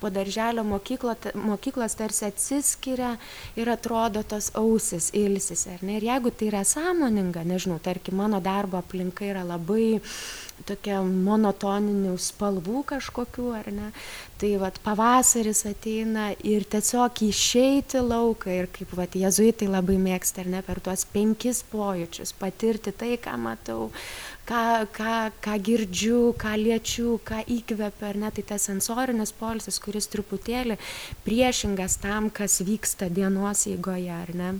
[0.00, 3.18] po darželio mokyklo, mokyklos tarsi atsiskiria
[3.60, 5.68] ir atrodo tos ausis ilsis.
[5.84, 9.98] Ne, ir jeigu tai yra sąmoninga, nežinau, tarkim, mano darbo aplinka yra labai
[10.66, 13.90] tokia monotoninių spalvų kažkokių, ar ne,
[14.38, 20.50] tai vat pavasaris ateina ir tiesiog išeiti lauką ir kaip vat jėzuitai labai mėgsta ar
[20.54, 23.90] ne per tuos penkis pojūčius patirti tai ką matau
[24.48, 28.30] ką ką ką girdžiu ką liečiu ką įkvepiu ar ne?
[28.32, 30.78] Tai tas sensorinis poilsis kuris truputėlį
[31.26, 34.56] priešingas tam kas vyksta dienos eigoje ar ne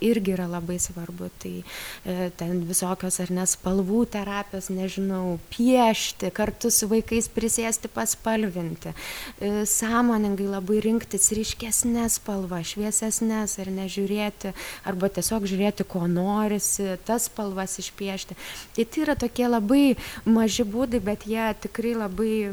[0.00, 1.30] irgi yra labai svarbu.
[1.42, 8.92] Tai e, ten visokios ar nespalvų terapijos, nežinau, piešti, kartu su vaikais prisėsti paspalvinti,
[9.38, 14.54] e, sąmoningai labai rinktis ryškesnės spalvas, šviesesnės ir nežiūrėti,
[14.88, 18.36] arba tiesiog žiūrėti, ko norisi, tas spalvas išpiešti.
[18.76, 19.96] Tai tai yra tokie labai
[20.28, 22.52] maži būdai, bet jie tikrai labai e,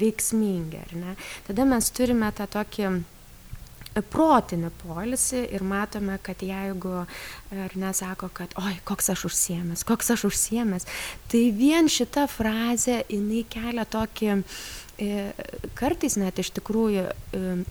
[0.00, 0.86] veiksmingi.
[1.48, 2.98] Tada mes turime tą tokį
[4.02, 10.28] protinį poilsį ir matome, kad jeigu ar nesako, kad oi, koks aš užsiemęs, koks aš
[10.30, 10.88] užsiemęs,
[11.30, 14.42] tai vien šita frazė, jinai kelia tokį
[15.78, 17.04] kartais net iš tikrųjų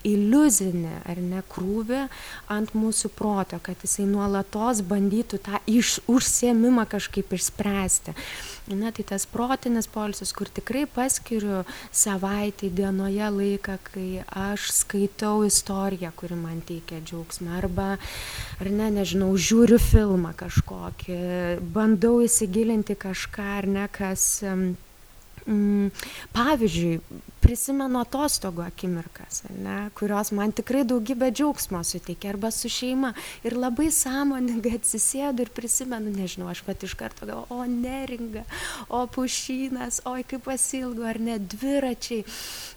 [0.08, 2.06] iliuzinį ar ne krūvį
[2.54, 8.16] ant mūsų proto, kad jisai nuolatos bandytų tą iš, užsiemimą kažkaip išspręsti.
[8.72, 11.62] Ne, tai tas protinis polisis, kur tikrai paskiriu
[11.92, 17.94] savaitį dienoje laiką, kai aš skaitau istoriją, kuri man teikia džiaugsmą, arba,
[18.60, 21.22] ar ne, nežinau, žiūriu filmą kažkokį,
[21.76, 24.44] bandau įsigilinti kažką, ar ne, kas
[25.48, 25.90] mm,
[26.36, 27.00] pavyzdžiui,
[27.42, 33.12] prisimenu atostogų akimirkas, ne, kurios man tikrai daugybę džiaugsmo suteikia, arba su šeima.
[33.46, 38.44] Ir labai sąmoningai atsisėdu ir prisimenu, nežinau, aš pat iš karto galvoju, o neringa,
[38.90, 42.26] o pušynas, oi kaip pasilgu, ar ne dviračiai.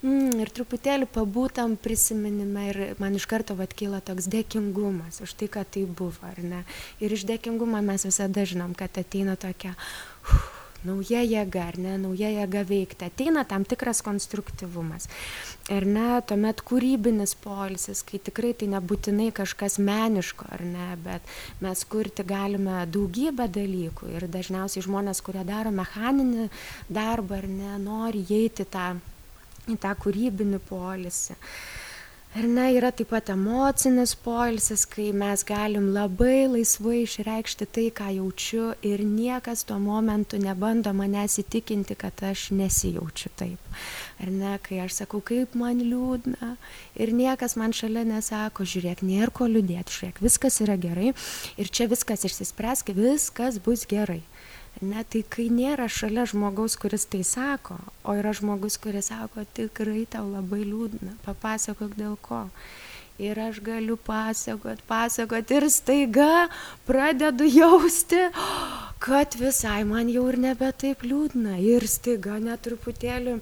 [0.05, 5.51] Mm, ir truputėlį pabūtam prisiminime ir man iš karto vat kyla toks dėkingumas už tai,
[5.51, 6.63] kad tai buvo, ar ne.
[7.03, 9.75] Ir iš dėkingumo mes visada žinom, kad ateina tokia...
[10.21, 15.07] Uf, nauja jėga, ar ne, nauja jėga veikti, ateina tam tikras konstruktyvumas.
[15.71, 21.83] Ir ne, tuomet kūrybinis polisis, kai tikrai tai nebūtinai kažkas meniško, ar ne, bet mes
[21.91, 26.49] kurti galime daugybę dalykų ir dažniausiai žmonės, kurie daro mechaninį
[26.89, 28.95] darbą, ar ne, nori įeiti tą,
[29.71, 31.37] į tą kūrybinį polisį.
[32.31, 38.07] Ar ne, yra taip pat emocinis poilsis, kai mes galim labai laisvai išreikšti tai, ką
[38.15, 43.75] jaučiu ir niekas tuo momentu nebando manęs įtikinti, kad aš nesijaučiu taip.
[44.23, 46.53] Ar ne, kai aš sakau, kaip man liūdna
[47.03, 51.91] ir niekas man šalia nesako, žiūrėk, nėra ko liūdėti, žiūrėk, viskas yra gerai ir čia
[51.91, 54.21] viskas išsispręs, viskas bus gerai.
[54.79, 57.75] Ne, tai kai nėra šalia žmogaus, kuris tai sako,
[58.07, 62.47] o yra žmogus, kuris sako, tikrai tau labai liūdna, papasakok dėl ko.
[63.21, 66.47] Ir aš galiu pasakot, pasakot ir staiga
[66.87, 68.23] pradedu jausti,
[69.03, 71.59] kad visai man jau ir nebe taip liūdna.
[71.61, 73.35] Ir staiga netruputėlį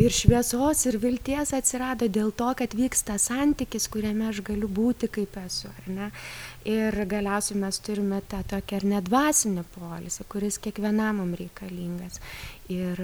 [0.00, 5.36] ir šviesos, ir vilties atsirado dėl to, kad vyksta santykis, kuriame aš galiu būti kaip
[5.44, 5.68] esu?
[6.68, 12.20] Ir galiausiai mes turime tą tokį ar nedvasinį polisį, kuris kiekvienam mums reikalingas.
[12.68, 13.00] Ir,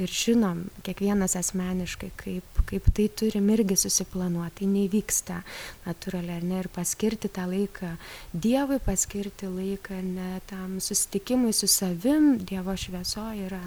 [0.00, 5.42] ir žinom, kiekvienas asmeniškai, kaip, kaip tai turim irgi susiplanuoti, tai nevyksta
[5.84, 7.90] natūraliai, ar ne, ir paskirti tą laiką
[8.32, 13.60] Dievui, paskirti laiką ne tam susitikimui su savim, Dievo švieso yra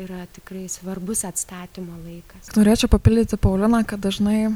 [0.00, 2.50] yra tikrai svarbus atstatymo laikas.
[2.56, 4.50] Norėčiau papildyti Pauliną, kad dažnai e,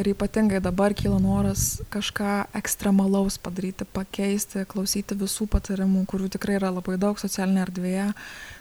[0.00, 6.72] ir ypatingai dabar kyla noras kažką ekstremalaus padaryti, pakeisti, klausyti visų patarimų, kurių tikrai yra
[6.74, 8.06] labai daug socialinėje erdvėje.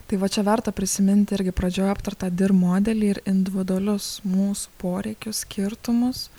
[0.10, 6.30] Tai va čia verta prisiminti irgi pradžioje aptartą dir modelį ir individualius mūsų poreikius, skirtumus.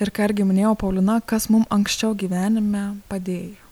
[0.00, 3.66] Ir ką irgi minėjau Paulina, kas mums anksčiau gyvenime padėjo.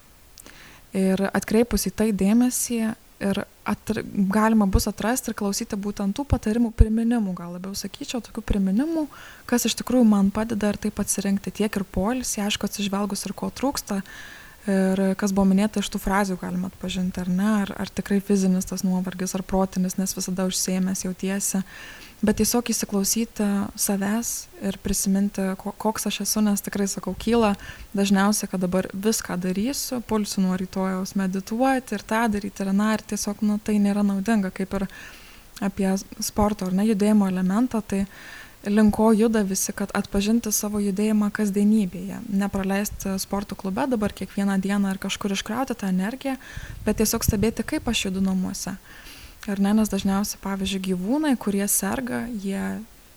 [0.97, 2.79] Ir atkreipus į tai dėmesį,
[3.21, 4.03] ir atr
[4.33, 9.07] galima bus atrasti ir klausyti būtent tų patarimų, priminimų, gal labiau sakyčiau, tokių priminimų,
[9.49, 13.51] kas iš tikrųjų man padeda ir taip atsirinkti tiek ir poilsį, aišku, atsižvelgus ir ko
[13.51, 14.03] trūksta.
[14.67, 18.67] Ir kas buvo minėta iš tų frazių galima atpažinti, ar ne, ar, ar tikrai fizinis
[18.67, 21.61] tas nuovargis, ar protinis, nes visada užsiemęs jautiesi.
[21.63, 24.31] Uh, bet tiesiog įsiklausyti savęs
[24.65, 27.55] ir prisiminti, koks aš esu, nes tikrai sakau, kyla
[27.97, 33.05] dažniausiai, kad dabar viską darysiu, pulsiu nuo rytojaus medituoti ir tą daryti ir na, ir
[33.13, 34.89] tiesiog, nu, tai nėra naudinga, kaip ir
[35.65, 35.93] apie
[36.25, 38.05] sporto ar ne judėjimo elementą, tai
[38.67, 44.99] linko juda visi, kad atpažinti savo judėjimą kasdienybėje, nepraleisti sporto klube dabar kiekvieną dieną ar
[44.99, 46.37] kažkur iškrauti tą energiją,
[46.87, 48.75] bet tiesiog stebėti, kaip aš judu namuose.
[49.47, 52.63] Ar ne, nes dažniausiai, pavyzdžiui, gyvūnai, kurie serga, jie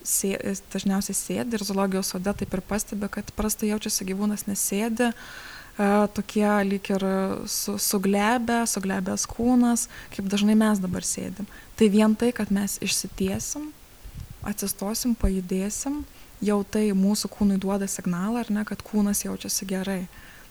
[0.05, 0.35] sė,
[0.69, 6.45] dažniausiai sėdi ir zoologijos sode taip ir pastebi, kad prastai jaučiasi gyvūnas nesėdi, e, tokie
[6.69, 7.05] lyg ir
[7.49, 11.49] su, suglebę, suglebęs kūnas, kaip dažnai mes dabar sėdim.
[11.79, 13.71] Tai vien tai, kad mes išsitiesim,
[14.45, 16.03] atsistosim, pajudėsim,
[16.45, 20.03] jau tai mūsų kūnui duoda signalą, ar ne, kad kūnas jaučiasi gerai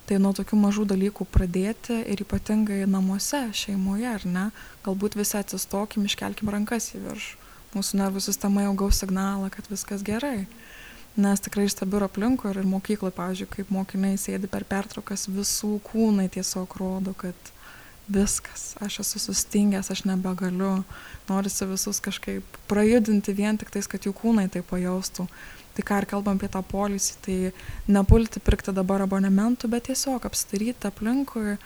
[0.09, 4.47] tai nuo tokių mažų dalykų pradėti ir ypatingai namuose, šeimoje, ar ne,
[4.87, 7.45] galbūt visi atsistokim, iškelkim rankas į viršų.
[7.75, 10.47] Mūsų nervų sistema jau gaus signalą, kad viskas gerai.
[11.21, 16.79] Nes tikrai stebiu aplinkui ir mokykloje, pavyzdžiui, kaip mokiniai sėdi per pertraukas, visų kūnai tiesiog
[16.81, 17.53] rodo, kad
[18.09, 20.79] viskas, aš esu sustingęs, aš nebegaliu,
[21.29, 25.29] norisi visus kažkaip prajudinti vien tik tais, kad jų kūnai tai pajaustų
[25.79, 27.37] tai ką ir kalbam apie tą polisį, tai
[27.95, 31.57] nepulti pirkti dabar abonementų, bet tiesiog apsidaryti aplinkui,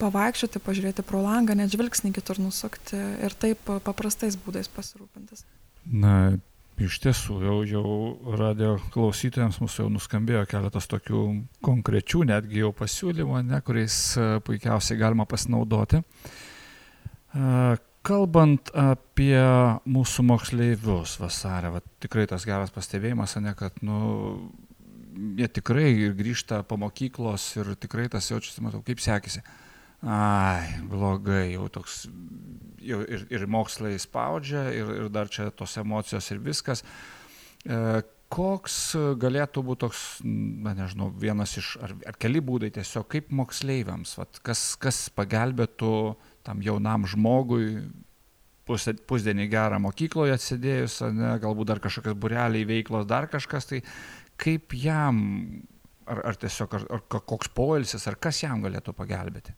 [0.00, 5.42] pavaikščioti, pažiūrėti pro langą, net žvilgsnį kitur nusukti ir taip paprastais būdais pasirūpintis.
[5.86, 6.36] Na,
[6.82, 11.24] iš tiesų, jau, jau radio klausytojams mūsų jau nuskambėjo keletas tokių
[11.64, 13.98] konkrečių, netgi jau pasiūlymų, ne, kuriais
[14.46, 16.02] puikiausiai galima pasinaudoti.
[18.06, 19.36] Kalbant apie
[19.90, 23.98] mūsų moksleivius vasarę, va, tikrai tas geras pastebėjimas, ne, kad, nu,
[25.38, 29.42] jie tikrai grįžta po mokyklos ir tikrai tas jaučiasi, matau, kaip sekėsi.
[30.06, 32.04] Ai, blogai, jau toks,
[32.84, 36.84] jau ir, ir mokslai spaudžia, ir, ir dar čia tos emocijos ir viskas.
[37.64, 38.76] E, koks
[39.18, 44.40] galėtų būti toks, na nežinau, vienas iš, ar, ar keli būdai tiesiog kaip moksleiviams, vat,
[44.46, 45.94] kas, kas pagelbėtų
[46.46, 47.82] tam jaunam žmogui
[48.66, 53.82] pusę, pusdienį gerą mokykloje atsidėjus, ne, galbūt dar kažkokios bureliai veiklos, dar kažkas, tai
[54.40, 55.20] kaip jam,
[56.06, 59.54] ar, ar tiesiog, ar, ar koks poilsis, ar kas jam galėtų pagelbėti?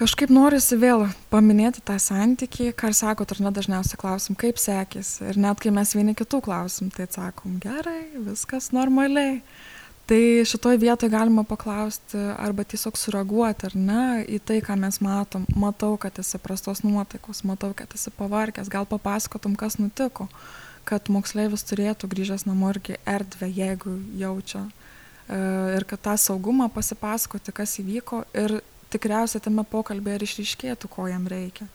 [0.00, 5.26] Kažkaip norisi vėl paminėti tą santykį, ką ir sakot, ar ne dažniausiai klausim, kaip sekėsi.
[5.28, 9.42] Ir net kai mes vieni kitų klausim, tai atsakom, gerai, viskas normaliai
[10.10, 15.44] tai šitoj vietoj galima paklausti arba tiesiog sureaguoti ar ne į tai ką mes matom.
[15.54, 18.72] Matau kad esi prastos nuotaikos matau kad esi pavargęs.
[18.72, 20.26] Gal papasakotum kas nutiko
[20.88, 25.38] kad moksleivis turėtų grįžęs namo irgi erdvę jeigu jaučia e,
[25.76, 28.24] ir kad tą saugumą pasipasakoti kas įvyko.
[28.34, 28.58] Ir
[28.90, 31.70] tikriausiai tame pokalbyje ir išryškėtų ko jam reikia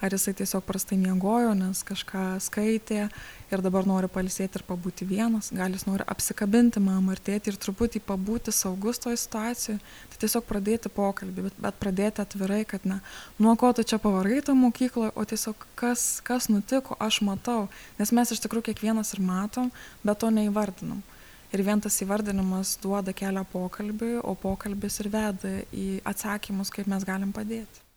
[0.00, 3.08] ar jisai tiesiog prastai miegojo, nes kažką skaitė
[3.50, 7.58] ir dabar nori palisėti ir pabūti vienas, gal jis nori apsikabinti mamą ir tėtį ir
[7.64, 9.80] truputį pabūti saugus toje situacijoje,
[10.12, 13.00] tai tiesiog pradėti pokalbį, bet, bet pradėti atvirai, kad ne,
[13.42, 17.66] nuo ko tu čia pavargai tą mokyklą, o tiesiog kas, kas nutiko, aš matau,
[17.98, 19.72] nes mes iš tikrųjų kiekvienas ir matom,
[20.06, 21.02] bet to neįvardinam.
[21.48, 27.08] Ir vien tas įvardinimas duoda kelią pokalbiui, o pokalbis ir veda į atsakymus, kaip mes
[27.08, 27.87] galim padėti.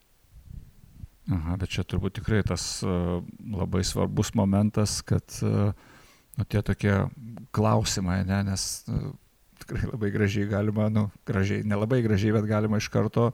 [1.30, 3.22] Aha, bet čia turbūt tikrai tas uh,
[3.54, 5.70] labai svarbus momentas, kad uh,
[6.38, 6.96] nu, tie tokie
[7.54, 9.12] klausimai, ne, nes uh,
[9.62, 13.30] tikrai labai gražiai galima, nu, gražiai, nelabai gražiai, bet galima iš karto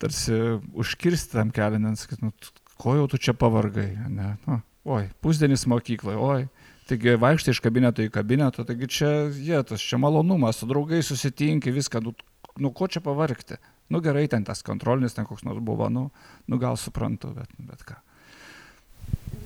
[0.00, 0.38] tarsi
[0.76, 2.32] užkirsti tam kelią, nes, kad, nu,
[2.80, 4.58] ko jau tu čia pavargai, ne, nu,
[4.96, 10.00] oi, pusdienis mokykloje, oi, taigi vaikštai iš kabineto į kabinetą, taigi čia, jie, tas čia
[10.00, 12.16] malonumas, su draugai susitinki, viską, nu,
[12.64, 13.60] nu ko čia pavargti
[13.92, 16.08] nu gerai, ten tas kontrolinis, ten koks nors buvo, nu,
[16.46, 17.98] nu gal suprantu, bet, bet ką.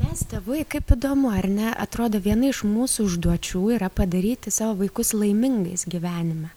[0.00, 5.12] Mes tėvai, kaip įdomu, ar ne, atrodo, viena iš mūsų užduočių yra padaryti savo vaikus
[5.16, 6.54] laimingais gyvenime.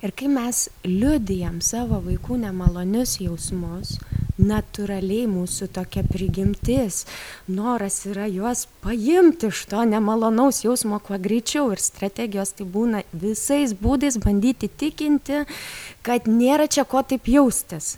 [0.00, 3.98] Ir kai mes liudijam savo vaikų nemalonius jausmus,
[4.40, 7.04] natūraliai mūsų tokia prigimtis,
[7.48, 13.74] noras yra juos paimti iš to nemalonaus jausmo kuo greičiau ir strategijos tai būna visais
[13.76, 15.44] būdais bandyti tikinti,
[16.06, 17.96] kad nėra čia ko taip jaustis.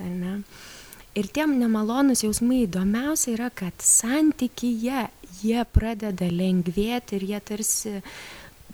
[1.12, 5.08] Ir tiem nemalonus jausmai įdomiausia yra, kad santykyje
[5.42, 7.98] jie pradeda lengvėti ir jie tarsi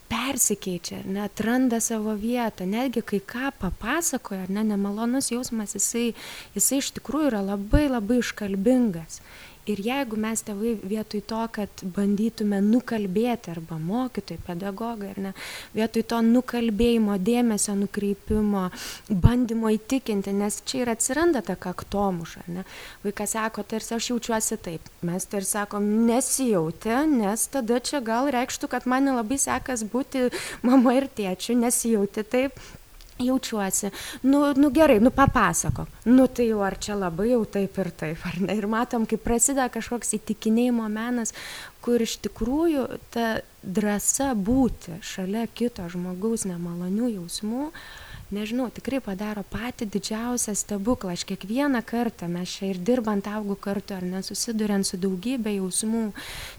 [0.08, 6.12] persikeičia, ar ne, atranda savo vietą, netgi kai ką papasakoja, ar ne, nemalonus jausmas, jisai,
[6.56, 9.20] jisai iš tikrųjų yra labai labai iškalbingas
[9.72, 15.32] ir jeigu mes tėvai vietoj to kad bandytume nukalbėti arba mokytojai pedagogai ar ne
[15.76, 18.68] vietoj to nukalbėjimo dėmesio nukreipimo
[19.08, 22.64] bandymo įtikinti nes čia ir atsiranda ta kaktomuša ar ne.
[23.04, 24.88] Vaikas sako tarsi aš jaučiuosi taip.
[25.06, 30.28] Mes tarsi sakom nesijauti nes tada čia gal reikštų kad man nelabai sekas būti
[30.66, 32.58] mama ir tėčiu nesijauti taip
[33.18, 33.90] jaučiuosi.
[34.22, 35.88] Nu nu gerai nu papasakok.
[36.04, 38.56] Nu tai jau ar čia labai jau taip ir taip ar ne?
[38.56, 41.34] Ir matom kaip prasideda kažkoks įtikinėjimo menas
[41.84, 47.70] kur iš tikrųjų ta drąsa būti šalia kito žmogaus nemalonių jausmų
[48.34, 51.14] nežinau tikrai padaro patį didžiausią stebuklą.
[51.16, 56.04] Aš kiekvieną kartą mes čia ir dirbant augu kartu ar ne susiduriant su daugybe jausmų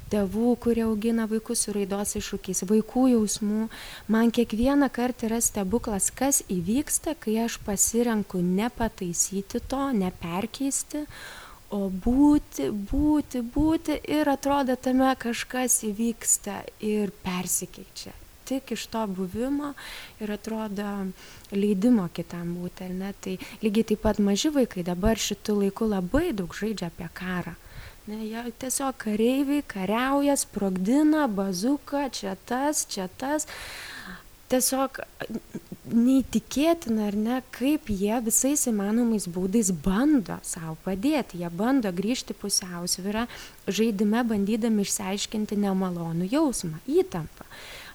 [0.10, 3.67] tėvų kurie augina vaikus su raidos iššūkiais vaikų jausmų
[4.15, 11.05] man kiekvieną kartą yra stebuklas kas įvyksta kai aš pasirenku nepataisyti to neperkeisti
[11.75, 18.18] o būti būti būti ir atrodo tame kažkas įvyksta ir persikeičia
[18.49, 19.73] tik iš to buvimo
[20.19, 20.89] ir atrodo
[21.51, 23.13] leidimo kitam būti, ar ne?
[23.23, 27.55] Tai lygiai taip pat maži vaikai dabar šitų laikų labai daug žaidžia apie karą.
[28.09, 33.45] Ne, jie tiesiog kareiviai kariauja, sprogdina, bazuka, čia tas, čia tas.
[34.49, 34.97] Tiesiog
[35.93, 41.43] neįtikėtina, ar ne, kaip jie visais įmanomais būdais bando savo padėti.
[41.43, 43.27] Jie bando grįžti pusiausvyrą,
[43.69, 47.45] žaidime bandydami išsiaiškinti nemalonų jausmą, įtampą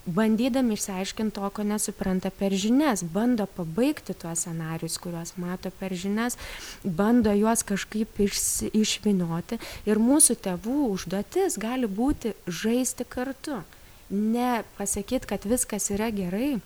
[0.06, 3.04] bandydami išsiaiškint to ko nesupranta per žinias.
[3.04, 6.38] Bando pabaigti tuos scenarijus kuriuos mato per žinias
[6.84, 9.60] bando juos kažkaip išsi išvynioti.
[9.88, 13.62] Ir mūsų tėvų užduotis gali būti žaisti kartu.
[14.10, 16.60] Ne pasakyt kad viskas yra gerai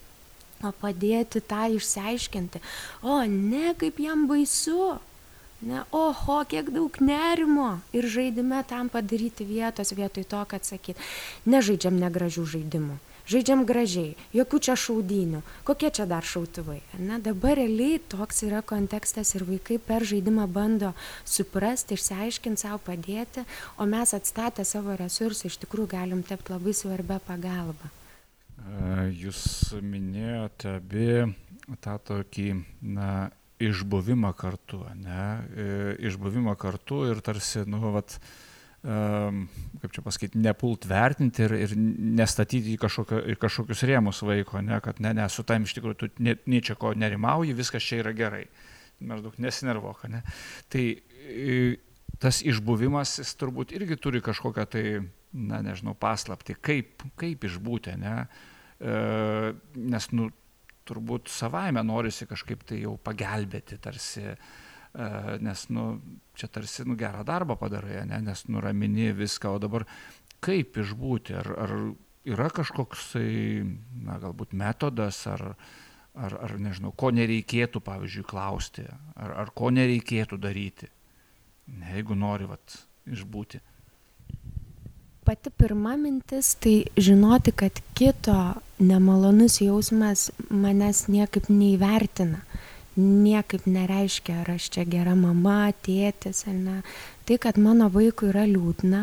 [0.63, 2.63] o padėti tą išsiaiškinti.
[3.03, 4.99] O ne kaip jam baisu.
[5.59, 7.81] Ne, oho, kiek daug nerimo.
[7.91, 11.01] Ir žaidime tam padaryti vietos vietoj to, kad sakyt,
[11.51, 12.99] nežaidžiam negražių žaidimų,
[13.29, 16.81] žaidžiam gražiai, jokių čia šaudynių, kokie čia dar šautuvai.
[16.99, 20.95] Ne, dabar realiai toks yra kontekstas ir vaikai per žaidimą bando
[21.29, 23.45] suprasti, išsiaiškinti savo padėti,
[23.77, 27.93] o mes atstatę savo resursą iš tikrųjų galim tapti labai svarbia pagalba.
[29.15, 29.41] Jūs
[29.81, 31.09] minėjote abi
[31.85, 32.49] tą tokį,
[32.97, 33.29] na,
[33.63, 35.23] išbuvimą kartu, ne,
[35.55, 35.71] e,
[36.11, 38.48] išbuvimą kartu ir tarsi, nu, vat, um,
[38.83, 44.79] kaip čia pasakyti, nepult vertinti ir, ir nestatyti į, kažkokio, į kažkokius rėmus vaiko, ne,
[44.85, 48.15] kad ne, ne, su tam iš tikrųjų tu nei čia ko nerimauji, viskas čia yra
[48.17, 48.45] gerai.
[48.99, 50.25] Maždaug nesinervok, ne.
[50.71, 50.85] Tai
[52.23, 54.85] tas išbuvimas, jis turbūt irgi turi kažkokią tai,
[55.33, 58.15] na, nežinau, paslapti, kaip, kaip išbūti, ne.
[58.79, 58.95] E,
[59.79, 60.31] nes, nu,
[60.89, 64.37] turbūt savaime norisi kažkaip tai jau pagelbėti tarsi, e,
[65.45, 65.89] nes, nu,
[66.39, 69.87] čia tarsi, nu, gerą darbą padarai, ne, nes nuramini viską, o dabar
[70.45, 71.75] kaip išbūti, ar, ar
[72.29, 73.29] yra kažkoks, tai,
[74.07, 75.53] na, galbūt metodas, ar,
[76.15, 78.87] ar, ar nežinau, ko nereikėtų, pavyzdžiui, klausti,
[79.17, 80.91] ar, ar ko nereikėtų daryti,
[81.75, 83.63] ne, jeigu nori, vat, išbūti
[85.29, 92.41] pati pirma mintis tai žinoti, kad kito nemalonus jausmas manęs niekaip neįvertina.
[92.99, 96.79] Niekaip nereiškia, ar aš čia gera mama, tėtis ar ne.
[97.29, 99.03] Tai, kad mano vaikui yra liūdna,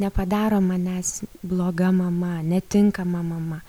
[0.00, 3.60] nepadaro manęs bloga mama, netinkama mama.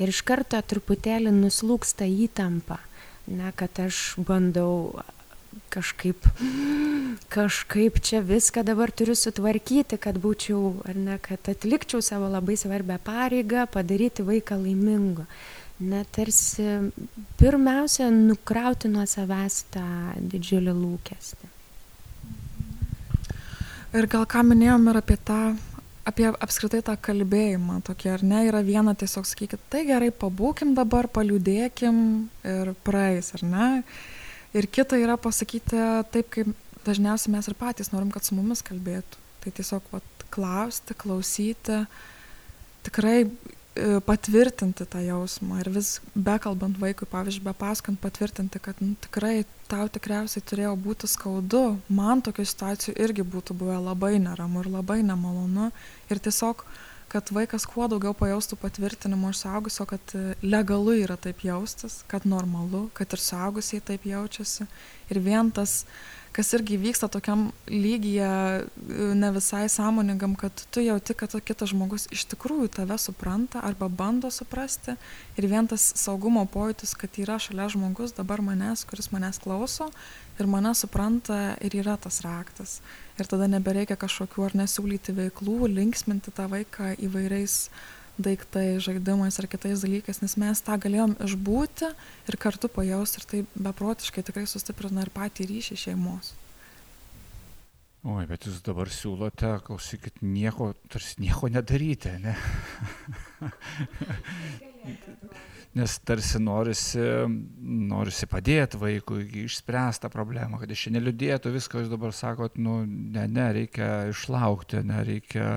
[0.00, 2.78] Ir iš karto truputėlį nuslūksta įtampa,
[3.28, 5.02] ne, kad aš bandau
[5.68, 6.24] kažkaip,
[7.28, 12.96] kažkaip čia viską dabar turiu sutvarkyti, kad būčiau, ar ne, kad atlikčiau savo labai svarbę
[13.04, 15.26] pareigą, padaryti vaiką laimingu.
[15.80, 16.66] Na, tarsi
[17.40, 19.86] pirmiausia, nukrauti nuo savęs tą
[20.20, 21.48] didžiulį lūkestį.
[23.96, 25.38] Ir gal ką minėjom ir apie tą,
[26.06, 31.08] apie apskritai tą kalbėjimą, tokie ar ne, yra viena tiesiog sakykit, tai gerai, pabūkim dabar,
[31.10, 31.96] paliūdėkim
[32.52, 33.68] ir praeis, ar ne
[34.54, 35.80] ir kita yra pasakyti
[36.12, 36.52] taip, kaip
[36.86, 39.20] dažniausiai mes ir patys norim, kad su mumis kalbėtų.
[39.40, 41.80] Tai tiesiog vat, klausti, klausyti,
[42.86, 43.24] tikrai
[44.06, 50.42] patvirtinti tą jausmą ir vis bekalbant vaikui, pavyzdžiui, bepasakant patvirtinti, kad nu, tikrai tau tikriausiai
[50.42, 55.70] turėjo būti skaudu, man tokių situacijų irgi būtų buvę labai neramu ir labai nemalonu
[56.10, 56.78] ir tiesiog uh,
[57.10, 62.26] kad vaikas kuo daugiau pajaustų patvirtinimo iš suaugusio, kad e, legalu yra taip jaustis, kad
[62.28, 64.68] normalu, kad ir suaugusiai taip jaučiasi.
[65.10, 65.80] Ir vien tas,
[66.32, 68.30] kas irgi vyksta tokiam lygyje,
[68.62, 73.88] e, ne visai sąmoningam, kad tu jauti, kad kitas žmogus iš tikrųjų tave supranta arba
[73.88, 74.96] bando suprasti.
[75.36, 79.90] Ir vien tas saugumo pojūtis, kad yra šalia žmogus dabar manęs, kuris manęs klauso
[80.40, 82.80] ir mane supranta ir yra tas raktas
[83.20, 87.66] ir tada nebereikia kažkokių ar nesiūlyti veiklų, linksminti tą vaiką įvairiais
[88.24, 91.90] daiktais, žaidimais ar kitais dalykais, nes mes tą galėjom išbūti
[92.30, 96.34] ir kartu pajausti ir tai beprotiškai tikrai sustiprina ir patį ryšį šeimos.
[98.00, 102.32] Oi, bet jūs dabar siūlote, klausykit, nieko, tarsi nieko nedaryti, ne?
[105.76, 107.02] nes tarsi norisi,
[107.92, 112.80] norisi padėti vaikui išspręsti tą problemą, kad jis čia neliūdėtų, viską jūs dabar sakot, nu,
[112.88, 115.52] ne, ne, reikia išlaukti, ne, reikia,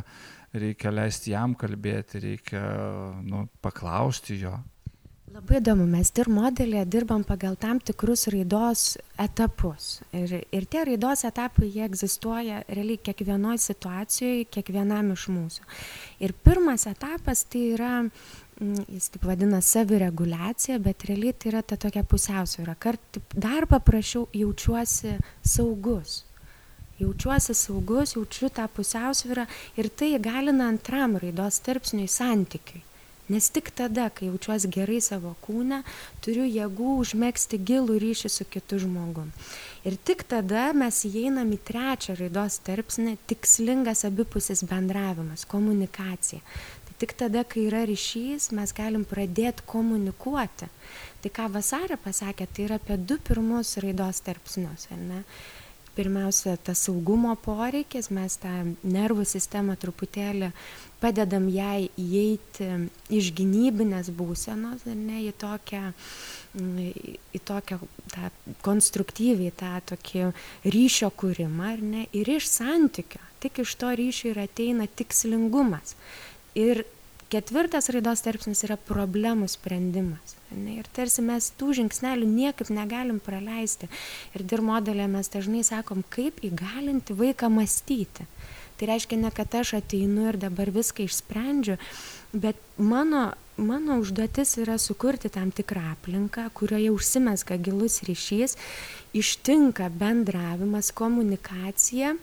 [0.54, 2.62] reikia leisti jam kalbėti, reikia
[3.26, 4.54] nu, paklausti jo.
[5.34, 10.04] Labai įdomu, mes ir modelėje dirbam pagal tam tikrus raidos etapus.
[10.14, 15.66] Ir, ir tie raidos etapai, jie egzistuoja realiai kiekvienoje situacijoje, kiekvienam iš mūsų.
[16.22, 17.96] Ir pirmas etapas tai yra
[18.62, 22.76] Mm, jis taip vadina savireguliacija, bet realiai tai yra ta tokia pusiausvyrą.
[22.80, 26.22] Kart dar paprašiau jaučiuosi saugus.
[27.04, 29.46] Jaučiuosi saugus, jaučiu tą pusiausvyrą
[29.80, 32.84] ir tai įgalina antram raidos tarpsniui santykiui.
[33.32, 35.80] Nes tik tada, kai jaučiuosi gerai savo kūne,
[36.24, 39.32] turiu jėgų užmėgsti gilų ryšį su kitu žmogum.
[39.88, 46.44] Ir tik tada mes įeinam į trečią raidos tarpsnį- tikslingas abipusis bendravimas, komunikacija
[47.04, 50.70] tik tada, kai yra ryšys, mes galim pradėti komunikuoti.
[51.20, 55.20] Tai ką vasarė pasakė, tai yra apie du pirmus raidos tarpsnius, ar ne?
[55.94, 60.50] Pirmiausia, tas saugumo poreikis, mes tą nervų sistemą truputėlį
[61.04, 62.70] padedam jai įeiti
[63.14, 65.84] iš gynybinės būsenos, ar ne, į tokią,
[67.38, 67.78] į tokią
[68.14, 68.32] tą
[68.66, 70.32] konstruktyviai, tą tokį
[70.74, 73.22] ryšio kūrimą, ar ne, ir iš santykio.
[73.44, 75.98] Tik iš to ryšio ir ateina tikslingumas
[76.56, 76.86] ir
[77.34, 80.36] ketvirtas raidos tarpsnis yra problemų sprendimas.
[80.54, 83.90] Ne, ir tarsi mes tų žingsnelių niekaip negalim praleisti.
[84.38, 88.28] Ir dir modelė mes dažnai sakom, kaip įgalinti vaiką mąstyti.
[88.78, 91.78] Tai reiškia ne, kad aš ateinu ir dabar viską išsprendžiu,
[92.34, 98.58] bet mano, mano užduotis yra sukurti tam tikrą aplinką, kurioje užsimeska gilus ryšys,
[99.14, 102.16] ištinka bendravimas, komunikacija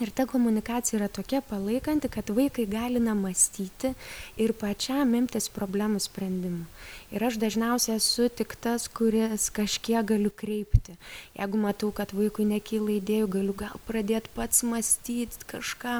[0.00, 3.92] ir ta komunikacija yra tokia palaikanti kad vaikai gali na mąstyti
[4.40, 6.64] ir pačiam imtis problemų sprendimų.
[7.10, 10.96] Ir aš dažniausiai esu tik tas kuris kažkiek galiu kreipti.
[11.38, 15.96] Jeigu matau kad vaikui nekyla idėjų galiu gal pradėt pats mąstyt kažką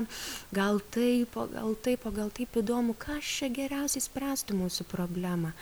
[0.57, 5.53] gal taip o gal taip o gal taip įdomu kas čia geriausiai spręstų mūsų problemą.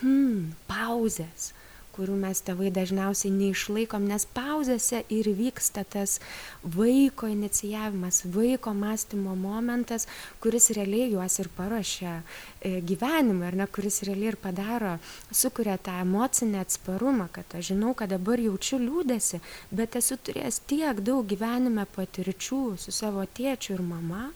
[0.00, 1.52] Hm pauzės
[1.98, 6.18] kurių mes tėvai dažniausiai neišlaikom, nes pauzėse ir vyksta tas
[6.62, 10.06] vaiko inicijavimas, vaiko mąstymo momentas,
[10.42, 14.96] kuris realiai juos ir paruošia e, gyvenimą, ar ne, kuris realiai ir padaro,
[15.34, 19.42] sukuria tą emocinę atsparumą, kad aš žinau, kad dabar jaučiu liūdėsi,
[19.74, 24.28] bet esu turėjęs tiek daug gyvenime patirčių su savo tėčiu ir mama,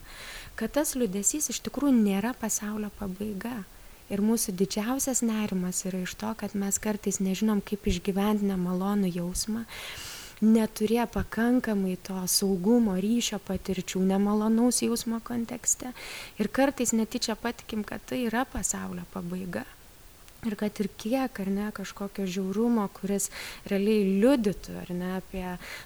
[0.59, 3.63] kad tas liūdėsys iš tikrųjų nėra pasaulio pabaiga
[4.13, 9.67] ir mūsų didžiausias nerimas yra iš to kad mes kartais nežinom kaip išgyvent nemalonų jausmą
[10.43, 15.93] neturėję pakankamai to saugumo ryšio patirčių nemalonaus jausmo kontekste.
[16.43, 19.63] Ir kartais netyčia patikim kad tai yra pasaulio pabaiga
[20.43, 23.29] ir kad ir kiek ar ne kažkokio žiaurumo kuris
[23.71, 25.45] realiai liudytų ar ne apie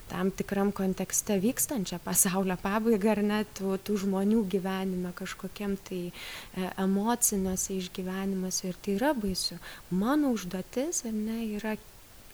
[0.08, 6.70] tam tikram kontekste vykstančią pasaulio pabaigą ar ne tų tų žmonių gyvenime kažkokiam tai e,
[6.86, 8.70] emociniuose išgyvenimuose.
[8.72, 9.60] Ir tai yra baisu.
[9.90, 11.76] Mano užduotis ar ne yra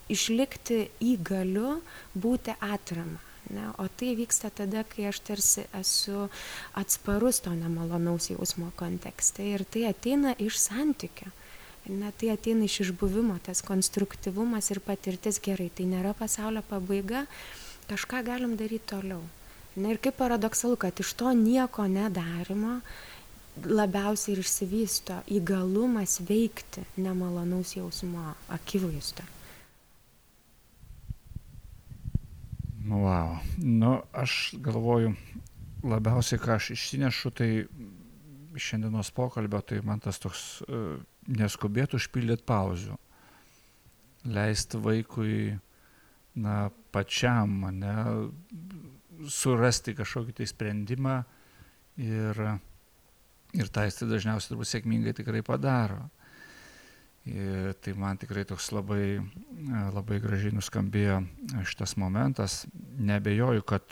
[0.07, 1.75] išlikti įgaliu
[2.15, 3.19] būti atrama
[3.51, 6.29] Ne, o tai vyksta tada, kai aš tarsi esu
[6.79, 9.43] atsparus to nemalonaus jausmo kontekste.
[9.43, 11.35] Ir tai ateina iš santykio
[11.89, 15.71] ne tai ateina iš išbuvimo tas konstruktyvumas ir patirtis gerai.
[15.75, 17.27] Tai nėra pasaulio pabaiga
[17.91, 19.23] kažką galim daryt toliau.
[19.77, 22.81] Na ir kaip paradoksalu kad iš to nieko nedarymo
[23.65, 29.29] labiausiai ir išsivysto įgalumas veikti nemalonaus jausmo akivaizdoje.
[32.83, 33.37] Wow.
[33.59, 35.13] Nu, aš galvoju,
[35.87, 37.51] labiausiai, ką aš išsinešu, tai
[38.59, 40.99] šiandienos pokalbio, tai man tas toks uh,
[41.31, 42.97] neskubėt užpildyt pauzių.
[44.33, 45.37] Leisti vaikui,
[46.39, 46.57] na,
[46.95, 47.95] pačiam, ne,
[49.31, 51.17] surasti kažkokį tai sprendimą
[52.03, 52.43] ir,
[53.55, 56.07] ir tą jis tai dažniausiai turbūt sėkmingai tikrai padaro.
[57.29, 59.21] Ir tai man tikrai toks labai,
[59.95, 61.21] labai gražiai nuskambėjo
[61.71, 62.65] šitas momentas.
[62.99, 63.87] Nebejoju, kad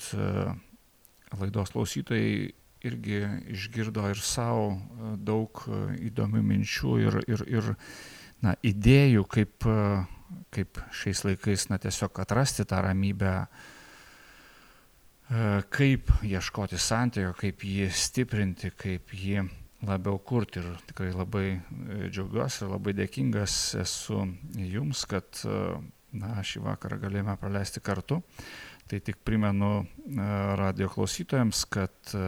[1.38, 2.50] laidos klausytojai
[2.86, 3.20] irgi
[3.52, 7.68] išgirdo ir savo e, daug e, įdomių minčių ir, ir, ir
[8.44, 13.34] na, idėjų, kaip, e, kaip šiais laikais na, tiesiog atrasti tą ramybę,
[15.70, 19.44] kaip ieškoti santykio, kaip jį stiprinti, kaip jį
[19.86, 20.58] labiau kurti.
[20.58, 21.44] Ir tikrai labai
[22.10, 24.24] džiaugiuosi ir labai dėkingas esu
[24.58, 25.38] jums, kad
[26.10, 28.18] na, šį vakarą galėjome praleisti kartu.
[28.90, 29.84] Tai tik primenu e,
[30.58, 32.22] radio klausytojams, kad e,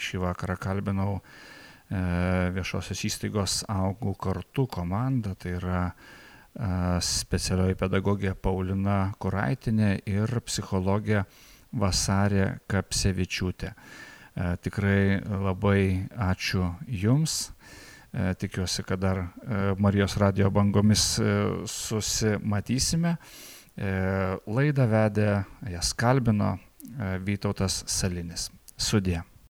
[0.00, 1.98] šį vakarą kalbinau e,
[2.54, 5.82] viešosios įstaigos augų kartu komandą, tai yra
[7.04, 11.20] specialioji pedagogė Paulina Kuraitinė ir psichologė
[11.78, 13.70] Vasarė Kapsevičiūtė.
[14.64, 17.36] Tikrai labai ačiū Jums.
[18.42, 19.22] Tikiuosi, kad dar
[19.78, 21.04] Marijos radio bangomis
[21.76, 23.14] susimatysime.
[23.78, 23.90] E,
[24.50, 25.28] laidą vedė,
[25.70, 28.48] jas kalbino e, Vytautas Salinis.
[28.78, 29.22] Sudė.